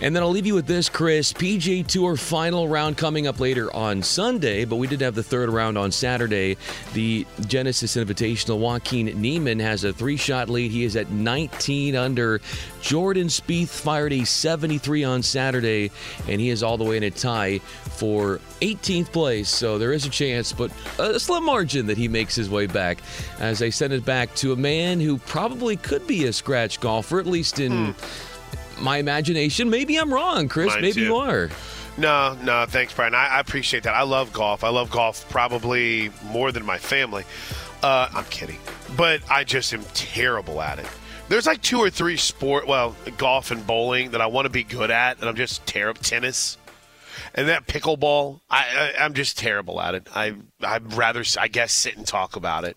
[0.00, 1.32] And then I'll leave you with this, Chris.
[1.32, 5.48] PGA Tour final round coming up later on Sunday, but we did have the third
[5.48, 6.58] round on Saturday.
[6.92, 8.58] The Genesis Invitational.
[8.58, 10.70] Joaquin Niemann has a three-shot lead.
[10.70, 12.40] He is at 19 under.
[12.82, 15.90] Jordan Spieth fired a 73 on Saturday,
[16.28, 19.48] and he is all the way in a tie for 18th place.
[19.48, 22.98] So there is a chance, but a slim margin that he makes his way back.
[23.40, 27.18] As I send it back to a man who probably could be a scratch golfer,
[27.18, 27.95] at least in hmm.
[28.80, 29.70] My imagination.
[29.70, 30.72] Maybe I'm wrong, Chris.
[30.72, 31.04] Mine Maybe too.
[31.04, 31.50] you are.
[31.98, 33.14] No, no, thanks, Brian.
[33.14, 33.94] I, I appreciate that.
[33.94, 34.64] I love golf.
[34.64, 37.24] I love golf probably more than my family.
[37.82, 38.58] Uh, I'm kidding,
[38.96, 40.86] but I just am terrible at it.
[41.28, 44.62] There's like two or three sport, well, golf and bowling that I want to be
[44.62, 46.00] good at, and I'm just terrible.
[46.02, 46.58] Tennis
[47.34, 50.08] and that pickleball, I, I I'm just terrible at it.
[50.14, 52.76] I I'd rather, I guess, sit and talk about it.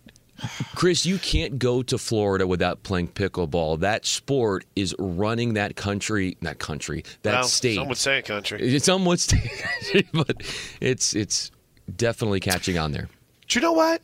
[0.76, 3.80] Chris, you can't go to Florida without playing pickleball.
[3.80, 7.76] That sport is running that country, not country, that well, state.
[7.76, 8.80] Some would say country.
[8.80, 9.52] Some would say,
[10.14, 10.42] but
[10.82, 11.52] it's it's
[11.96, 13.10] definitely catching on there.
[13.48, 14.02] Do you know what?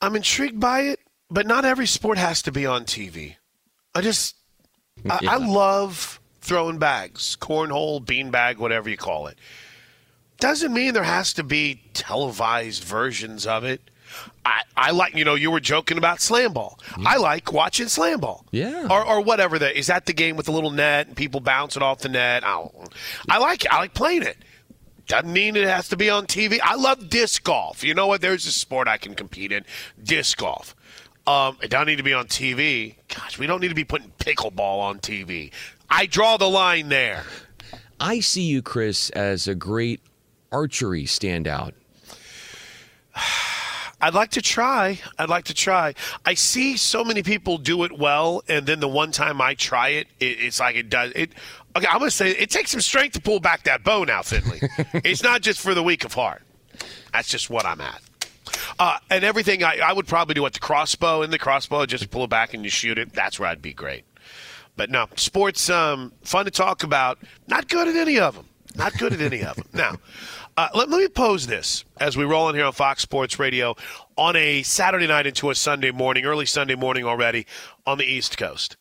[0.00, 1.00] I'm intrigued by it,
[1.30, 3.36] but not every sport has to be on TV.
[3.94, 4.36] I just,
[5.08, 5.32] I, Yeah.
[5.32, 9.38] I love throwing bags, cornhole, beanbag, whatever you call it.
[10.38, 13.90] Doesn't mean there has to be televised versions of it.
[14.48, 16.78] I, I like, you know, you were joking about slam ball.
[16.96, 18.46] I like watching slam ball.
[18.50, 18.86] Yeah.
[18.90, 21.82] Or, or whatever that is that the game with the little net and people bouncing
[21.82, 22.44] off the net.
[22.44, 22.66] I,
[23.28, 24.38] I like I like playing it.
[25.06, 26.60] Doesn't mean it has to be on TV.
[26.62, 27.84] I love disc golf.
[27.84, 28.20] You know what?
[28.20, 29.64] There's a sport I can compete in.
[30.02, 30.74] Disc golf.
[31.26, 32.96] Um, it doesn't need to be on TV.
[33.14, 35.52] Gosh, we don't need to be putting pickleball on TV.
[35.90, 37.24] I draw the line there.
[38.00, 40.00] I see you, Chris, as a great
[40.52, 41.72] archery standout.
[44.00, 45.00] I'd like to try.
[45.18, 45.94] I'd like to try.
[46.24, 49.88] I see so many people do it well, and then the one time I try
[49.88, 51.32] it, it it's like it does it.
[51.76, 54.60] Okay, I'm gonna say it takes some strength to pull back that bow now, Finley.
[55.04, 56.42] it's not just for the weak of heart.
[57.12, 58.00] That's just what I'm at.
[58.78, 61.22] Uh, and everything I, I would probably do at the crossbow.
[61.22, 63.12] In the crossbow, just pull it back and you shoot it.
[63.12, 64.04] That's where I'd be great.
[64.76, 67.18] But no, sports um, fun to talk about.
[67.48, 68.46] Not good at any of them.
[68.76, 69.66] Not good at any of them.
[69.72, 69.96] Now,
[70.58, 73.76] uh, let, let me pose this as we roll in here on Fox Sports Radio
[74.16, 77.46] on a Saturday night into a Sunday morning, early Sunday morning already
[77.86, 78.76] on the East Coast.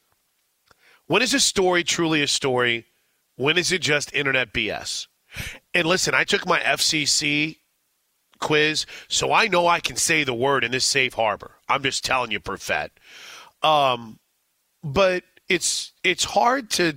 [1.05, 2.87] When is a story truly a story?
[3.35, 5.05] When is it just internet BS?
[5.75, 7.57] And listen, I took my FCC
[8.39, 11.51] quiz, so I know I can say the word in this safe harbor.
[11.69, 12.89] I'm just telling you, Perfet.
[13.61, 14.17] Um,
[14.83, 16.95] but it's it's hard to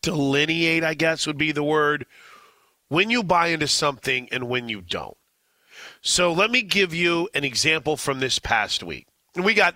[0.00, 0.84] delineate.
[0.84, 2.06] I guess would be the word
[2.92, 5.16] when you buy into something and when you don't.
[6.02, 9.06] So let me give you an example from this past week.
[9.34, 9.74] We got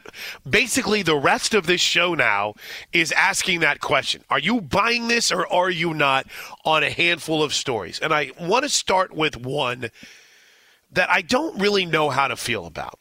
[0.49, 2.53] basically the rest of this show now
[2.93, 4.23] is asking that question.
[4.29, 6.27] Are you buying this or are you not
[6.67, 7.99] on a handful of stories?
[8.01, 9.91] And I want to start with one
[10.93, 12.99] that I don't really know how to feel about.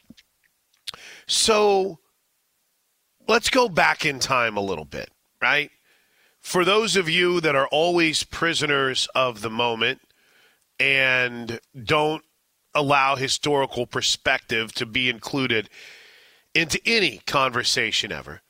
[1.26, 1.98] So
[3.28, 5.10] let's go back in time a little bit,
[5.42, 5.70] right?
[6.40, 10.00] For those of you that are always prisoners of the moment
[10.78, 12.22] and don't
[12.74, 15.70] allow historical perspective to be included
[16.54, 18.42] into any conversation ever,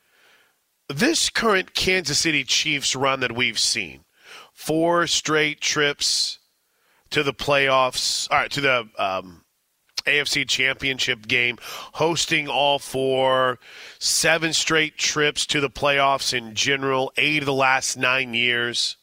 [0.88, 4.04] this current Kansas City Chiefs run that we've seen,
[4.52, 6.38] four straight trips
[7.10, 9.44] to the playoffs, all right, to the um,
[10.06, 11.58] AFC Championship game,
[11.94, 13.58] hosting all four,
[13.98, 18.96] seven straight trips to the playoffs in general, eight of the last nine years.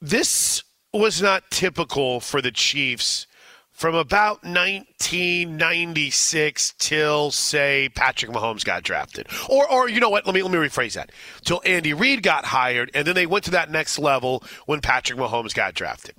[0.00, 0.62] This
[0.92, 3.26] was not typical for the Chiefs
[3.70, 9.26] from about 1996 till say Patrick Mahomes got drafted.
[9.48, 11.10] Or or you know what, let me let me rephrase that.
[11.44, 15.18] Till Andy Reid got hired and then they went to that next level when Patrick
[15.18, 16.14] Mahomes got drafted.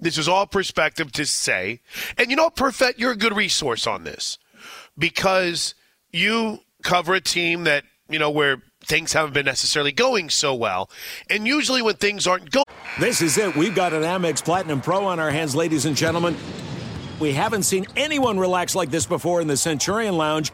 [0.00, 1.80] This is all perspective to say.
[2.18, 4.38] And you know, Perfect, you're a good resource on this
[4.98, 5.74] because
[6.10, 10.88] you cover a team that, you know, where things haven't been necessarily going so well.
[11.28, 12.64] And usually when things aren't going.
[12.98, 13.54] This is it.
[13.56, 16.36] We've got an Amex Platinum Pro on our hands, ladies and gentlemen.
[17.18, 20.52] We haven't seen anyone relax like this before in the Centurion Lounge.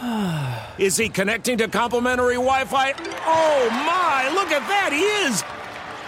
[0.78, 2.92] Is he connecting to complimentary Wi Fi?
[3.24, 5.61] Oh my, look at that, he is!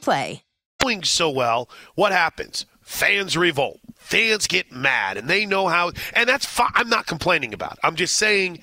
[0.00, 0.42] Play.
[0.78, 2.66] Doing so well, what happens?
[2.80, 3.80] Fans revolt.
[3.96, 5.92] Fans get mad, and they know how.
[6.14, 6.72] And that's fine.
[6.74, 7.74] I'm not complaining about.
[7.74, 7.78] It.
[7.84, 8.60] I'm just saying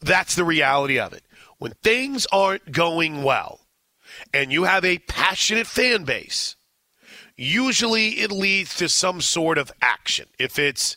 [0.00, 1.24] that's the reality of it.
[1.58, 3.60] When things aren't going well,
[4.32, 6.56] and you have a passionate fan base,
[7.36, 10.28] usually it leads to some sort of action.
[10.38, 10.96] If it's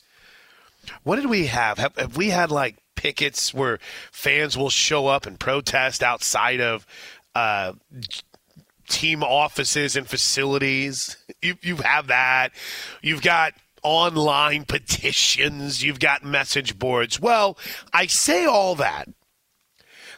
[1.04, 1.78] what did we have?
[1.78, 3.80] Have, have we had like pickets where
[4.12, 6.86] fans will show up and protest outside of
[7.36, 7.74] uh,
[8.90, 11.18] team offices and facilities?
[11.42, 12.52] You you have that.
[13.02, 15.84] You've got online petitions.
[15.84, 17.20] You've got message boards.
[17.20, 17.58] Well,
[17.94, 19.08] I say all that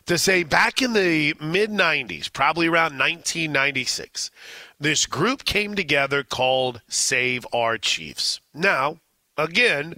[0.05, 4.31] to say back in the mid 90s, probably around 1996,
[4.79, 8.39] this group came together called Save Our Chiefs.
[8.53, 8.97] Now,
[9.37, 9.95] again,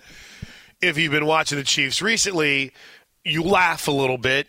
[0.81, 2.73] if you've been watching the Chiefs recently,
[3.23, 4.47] you laugh a little bit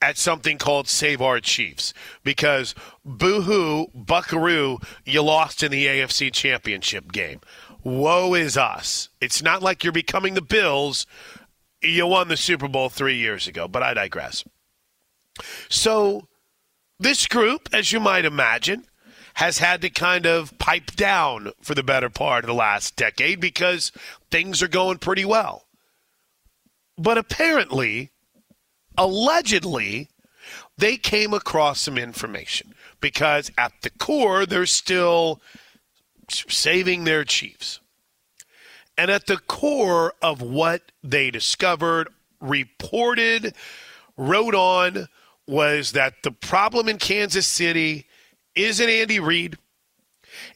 [0.00, 1.92] at something called Save Our Chiefs
[2.24, 2.74] because
[3.04, 7.40] boo-hoo, buckaroo, you lost in the AFC Championship game.
[7.82, 9.10] Woe is us.
[9.20, 11.06] It's not like you're becoming the Bills.
[11.82, 14.44] You won the Super Bowl three years ago, but I digress.
[15.68, 16.26] So,
[16.98, 18.86] this group, as you might imagine,
[19.34, 23.38] has had to kind of pipe down for the better part of the last decade
[23.38, 23.92] because
[24.30, 25.66] things are going pretty well.
[26.96, 28.10] But apparently,
[28.96, 30.08] allegedly,
[30.78, 35.40] they came across some information because at the core, they're still
[36.28, 37.80] saving their chiefs.
[38.98, 42.08] And at the core of what they discovered,
[42.40, 43.54] reported,
[44.16, 45.08] wrote on,
[45.46, 48.06] was that the problem in Kansas City
[48.54, 49.58] isn't Andy Reid.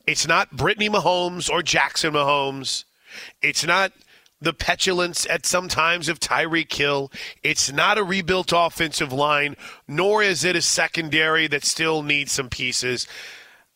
[0.07, 2.85] It's not Brittany Mahomes or Jackson Mahomes.
[3.43, 3.93] It's not
[4.41, 7.11] the petulance at some times of Tyreek Hill.
[7.43, 12.49] It's not a rebuilt offensive line, nor is it a secondary that still needs some
[12.49, 13.07] pieces,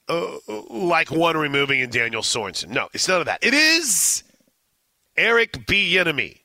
[0.09, 0.39] uh,
[0.71, 2.69] like one removing in Daniel Sorensen.
[2.69, 3.41] No, it's none of that.
[3.43, 4.23] It is
[5.17, 6.41] Eric Bieniemy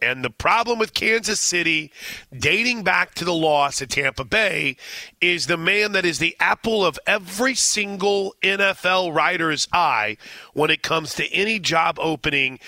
[0.00, 1.92] And the problem with Kansas City,
[2.36, 4.76] dating back to the loss at Tampa Bay,
[5.20, 10.16] is the man that is the apple of every single NFL writer's eye
[10.54, 12.58] when it comes to any job opening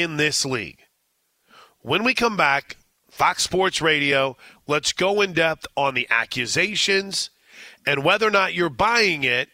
[0.00, 0.80] in this league.
[1.80, 2.76] When we come back,
[3.10, 4.36] Fox Sports Radio,
[4.66, 7.30] let's go in depth on the accusations
[7.86, 9.50] and whether or not you're buying it,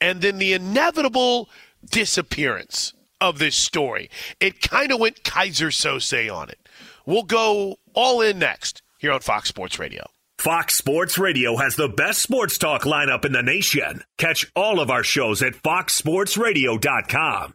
[0.00, 1.48] and then the inevitable
[1.90, 4.10] disappearance of this story.
[4.40, 6.58] It kind of went Keyser Söze on it.
[7.06, 10.06] We'll go all in next here on Fox Sports Radio.
[10.38, 14.02] Fox Sports Radio has the best sports talk lineup in the nation.
[14.18, 17.54] Catch all of our shows at foxsportsradio.com.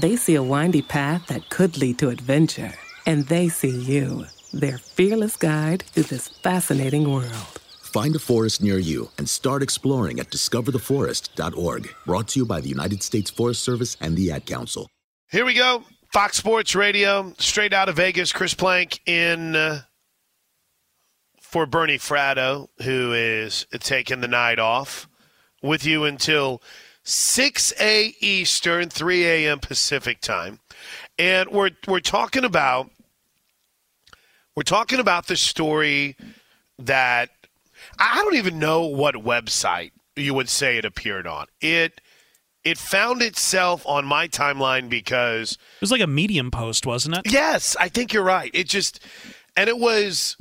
[0.00, 2.72] They see a windy path that could lead to adventure.
[3.04, 7.60] And they see you, their fearless guide through this fascinating world.
[7.82, 11.94] Find a forest near you and start exploring at discovertheforest.org.
[12.06, 14.88] Brought to you by the United States Forest Service and the Ad Council.
[15.30, 15.84] Here we go.
[16.14, 18.32] Fox Sports Radio, straight out of Vegas.
[18.32, 19.82] Chris Plank in uh,
[21.42, 25.08] for Bernie Fratto, who is taking the night off,
[25.62, 26.62] with you until
[27.10, 29.58] 6 a Eastern, 3 a.m.
[29.58, 30.60] Pacific time,
[31.18, 32.90] and we're we're talking about
[34.54, 36.16] we're talking about the story
[36.78, 37.30] that
[37.98, 41.46] I don't even know what website you would say it appeared on.
[41.60, 42.00] It
[42.62, 47.22] it found itself on my timeline because It was like a Medium post, wasn't it?
[47.32, 48.50] Yes, I think you're right.
[48.54, 49.00] It just
[49.56, 50.36] and it was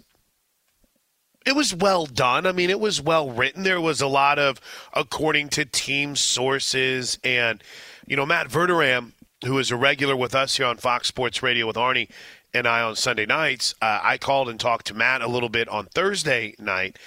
[1.49, 2.45] it was well done.
[2.45, 3.63] I mean, it was well written.
[3.63, 4.61] There was a lot of
[4.93, 7.63] according to team sources and
[8.07, 9.11] you know, Matt Verderame,
[9.45, 12.09] who is a regular with us here on Fox Sports Radio with Arnie
[12.53, 15.67] and I on Sunday nights, uh, I called and talked to Matt a little bit
[15.67, 16.97] on Thursday night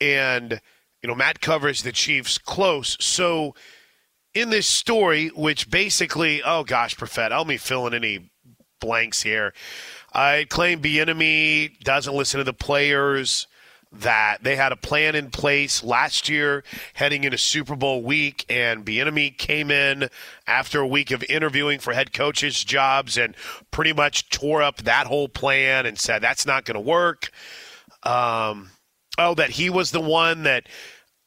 [0.00, 0.60] and
[1.02, 2.96] you know, Matt covers the Chiefs close.
[3.00, 3.54] So
[4.34, 8.30] in this story, which basically, oh gosh, Profet, I'll be filling any
[8.80, 9.54] blanks here.
[10.12, 13.46] I claim Bieniemy doesn't listen to the players.
[13.92, 16.64] That they had a plan in place last year,
[16.94, 20.10] heading into Super Bowl week, and Bieniemy came in
[20.46, 23.34] after a week of interviewing for head coaches' jobs and
[23.70, 27.30] pretty much tore up that whole plan and said that's not going to work.
[28.02, 28.70] Um,
[29.18, 30.68] oh, that he was the one that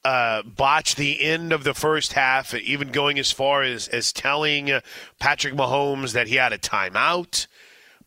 [0.05, 4.71] uh, botched the end of the first half, even going as far as, as telling
[5.19, 7.47] Patrick Mahomes that he had a timeout,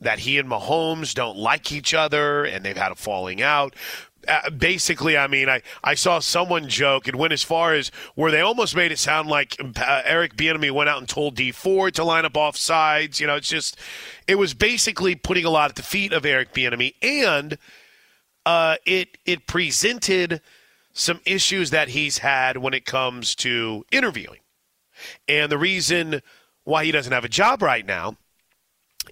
[0.00, 3.74] that he and Mahomes don't like each other, and they've had a falling out.
[4.29, 8.31] Uh, basically, I mean, I, I saw someone joke and went as far as where
[8.31, 11.95] they almost made it sound like uh, Eric Bieniemy went out and told Dee Ford
[11.95, 13.20] to line up off sides.
[13.20, 13.77] You know, it's just
[14.29, 17.59] it was basically putting a lot at the feet of Eric Bieniemy, and
[18.47, 20.41] uh, it it presented
[20.93, 24.41] some issues that he's had when it comes to interviewing.
[25.27, 26.23] And the reason
[26.64, 28.16] why he doesn't have a job right now,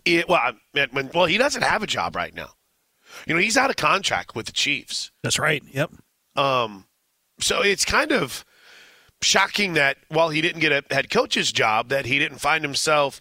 [0.04, 0.52] it, well,
[0.92, 2.50] when, well, he doesn't have a job right now.
[3.26, 5.10] You know, he's out of contract with the Chiefs.
[5.22, 5.62] That's right.
[5.72, 5.92] Yep.
[6.36, 6.86] Um,
[7.40, 8.44] so it's kind of
[9.22, 13.20] shocking that while he didn't get a head coach's job, that he didn't find himself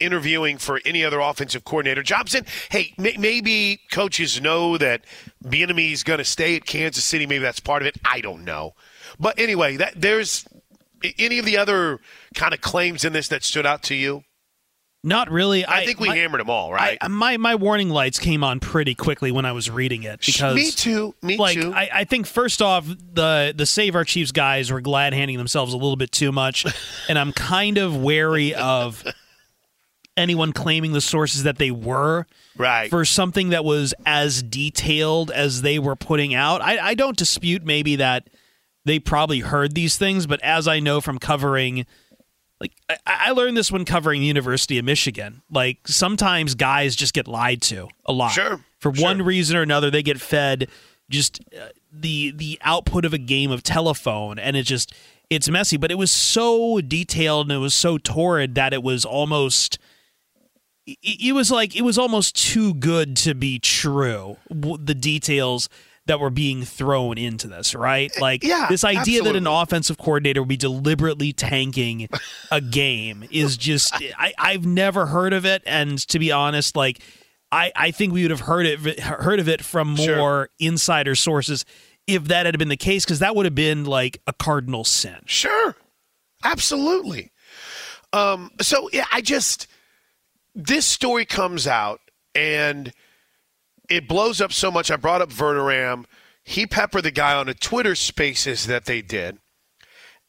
[0.00, 2.34] interviewing for any other offensive coordinator jobs.
[2.34, 5.04] And hey, may- maybe coaches know that
[5.44, 7.26] Bieniemy is going to stay at Kansas City.
[7.26, 7.98] Maybe that's part of it.
[8.04, 8.74] I don't know.
[9.18, 10.46] But anyway, that there's
[11.18, 12.00] any of the other
[12.34, 14.24] kind of claims in this that stood out to you.
[15.06, 15.66] Not really.
[15.66, 16.96] I, think we my- hammered them all, right?
[16.98, 20.56] I, my my warning lights came on pretty quickly when I was reading it because
[20.56, 21.14] me too.
[21.20, 21.74] Me like, too.
[21.74, 25.74] I, I think first off, the the Save Our Chiefs guys were glad handing themselves
[25.74, 26.64] a little bit too much,
[27.08, 29.04] and I'm kind of wary of
[30.16, 32.24] anyone claiming the sources that they were
[32.56, 36.62] right for something that was as detailed as they were putting out.
[36.62, 38.30] I, I don't dispute maybe that
[38.86, 41.84] they probably heard these things, but as I know from covering
[42.64, 42.72] like
[43.06, 45.42] I, I learned this when covering the University of Michigan.
[45.50, 48.32] Like sometimes guys just get lied to a lot.
[48.32, 50.68] Sure, For one reason or another, they get fed
[51.10, 54.94] just uh, the the output of a game of telephone, and it just
[55.28, 55.76] it's messy.
[55.76, 59.78] But it was so detailed and it was so torrid that it was almost.
[60.86, 64.38] It it was like it was almost too good to be true.
[64.48, 65.68] The details
[66.06, 68.12] that were being thrown into this, right?
[68.20, 72.08] Like Eh, yeah, this idea that an offensive coordinator would be deliberately tanking
[72.50, 77.00] a game is just I, I've never heard of it, and to be honest, like
[77.50, 80.16] I, I think we would have heard it heard of it from Sure.
[80.16, 81.64] more insider sources
[82.06, 85.16] if that had been the case, because that would have been like a cardinal sin.
[85.24, 85.74] Sure,
[86.44, 87.30] absolutely.
[88.12, 89.66] Um, so yeah, I just
[90.54, 92.00] this story comes out
[92.34, 92.92] and
[93.88, 94.90] it blows up so much.
[94.90, 96.04] I brought up Verderame.
[96.42, 99.38] He peppered the guy on a Twitter Spaces that they did,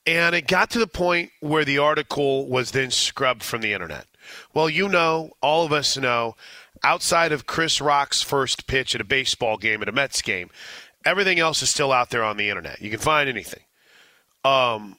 [0.05, 4.07] and it got to the point where the article was then scrubbed from the internet.
[4.53, 6.35] Well, you know, all of us know,
[6.83, 10.49] outside of Chris Rock's first pitch at a baseball game at a Mets game,
[11.05, 12.81] everything else is still out there on the internet.
[12.81, 13.63] You can find anything.
[14.43, 14.97] Um,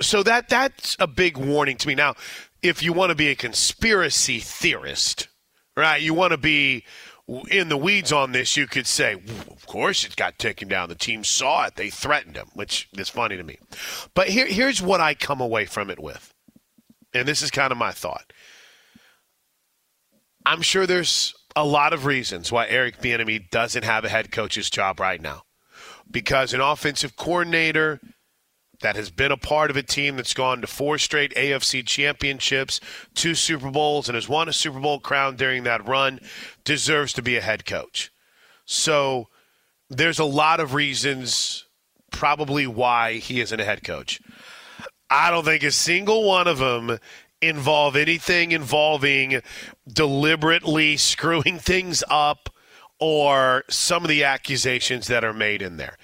[0.00, 1.94] so that that's a big warning to me.
[1.94, 2.14] Now,
[2.62, 5.28] if you want to be a conspiracy theorist,
[5.76, 6.00] right?
[6.00, 6.84] You want to be
[7.50, 8.56] in the weeds on this.
[8.56, 9.14] You could say,
[9.50, 10.88] of course, it got taken down.
[10.88, 11.76] The team saw it.
[11.76, 13.58] They threatened him, which is funny to me.
[14.14, 16.34] But here, here's what I come away from it with,
[17.14, 18.32] and this is kind of my thought.
[20.46, 24.70] I'm sure there's a lot of reasons why Eric Bieniemy doesn't have a head coach's
[24.70, 25.42] job right now,
[26.10, 28.00] because an offensive coordinator
[28.80, 32.80] that has been a part of a team that's gone to four straight AFC championships,
[33.14, 36.20] two Super Bowls, and has won a Super Bowl crown during that run,
[36.64, 38.10] deserves to be a head coach.
[38.64, 39.28] So
[39.88, 41.66] there's a lot of reasons,
[42.10, 44.20] probably, why he isn't a head coach.
[45.10, 46.98] I don't think a single one of them
[47.42, 49.40] involve anything involving
[49.90, 52.48] deliberately screwing things up
[52.98, 55.96] or some of the accusations that are made in there.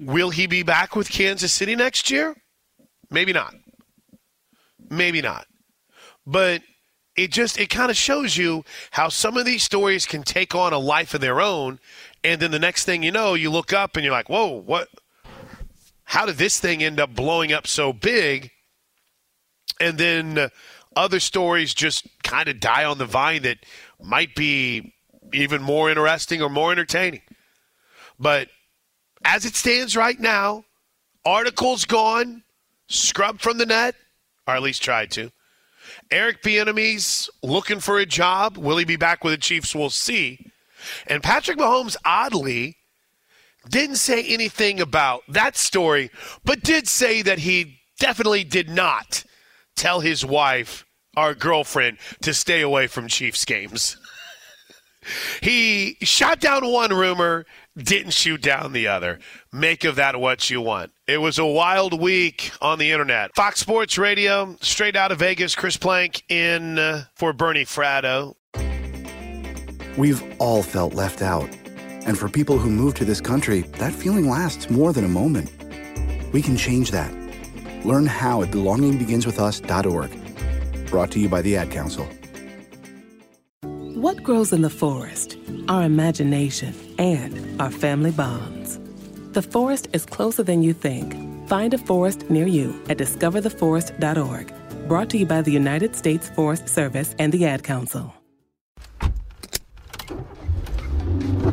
[0.00, 2.34] Will he be back with Kansas City next year?
[3.10, 3.54] Maybe not.
[4.88, 5.46] Maybe not.
[6.26, 6.62] But
[7.16, 10.72] it just it kind of shows you how some of these stories can take on
[10.72, 11.78] a life of their own
[12.24, 14.88] and then the next thing you know you look up and you're like, "Whoa, what
[16.04, 18.50] how did this thing end up blowing up so big?"
[19.80, 20.50] And then
[20.96, 23.58] other stories just kind of die on the vine that
[24.02, 24.94] might be
[25.32, 27.22] even more interesting or more entertaining.
[28.18, 28.48] But
[29.24, 30.64] as it stands right now,
[31.24, 32.42] articles gone,
[32.88, 33.94] scrubbed from the net,
[34.46, 35.30] or at least tried to.
[36.10, 38.56] Eric Bieniemy's looking for a job.
[38.56, 39.74] Will he be back with the Chiefs?
[39.74, 40.52] We'll see.
[41.06, 42.76] And Patrick Mahomes, oddly,
[43.68, 46.10] didn't say anything about that story,
[46.44, 49.24] but did say that he definitely did not
[49.76, 50.84] tell his wife
[51.16, 53.96] or girlfriend to stay away from Chiefs games.
[55.42, 57.46] he shot down one rumor,
[57.76, 59.18] didn't shoot down the other.
[59.52, 60.92] Make of that what you want.
[61.06, 63.34] It was a wild week on the internet.
[63.34, 65.54] Fox Sports Radio, straight out of Vegas.
[65.54, 68.34] Chris Plank in uh, for Bernie Fratto.
[69.96, 71.48] We've all felt left out.
[72.06, 75.52] And for people who move to this country, that feeling lasts more than a moment.
[76.32, 77.12] We can change that.
[77.84, 80.86] Learn how at belongingbeginswithus.org.
[80.86, 82.08] Brought to you by the Ad Council.
[84.00, 85.36] What grows in the forest?
[85.68, 88.80] Our imagination and our family bonds.
[89.32, 91.12] The forest is closer than you think.
[91.46, 94.54] Find a forest near you at discovertheforest.org.
[94.88, 98.14] Brought to you by the United States Forest Service and the Ad Council.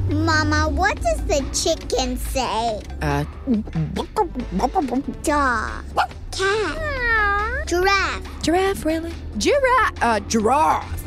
[0.09, 2.79] Mama, what does the chicken say?
[3.01, 3.25] Uh,
[5.23, 5.83] Dog.
[6.31, 7.67] Cat.
[7.67, 8.41] Giraffe.
[8.41, 9.11] giraffe, really?
[9.37, 11.06] Giraffe, uh, giraffe.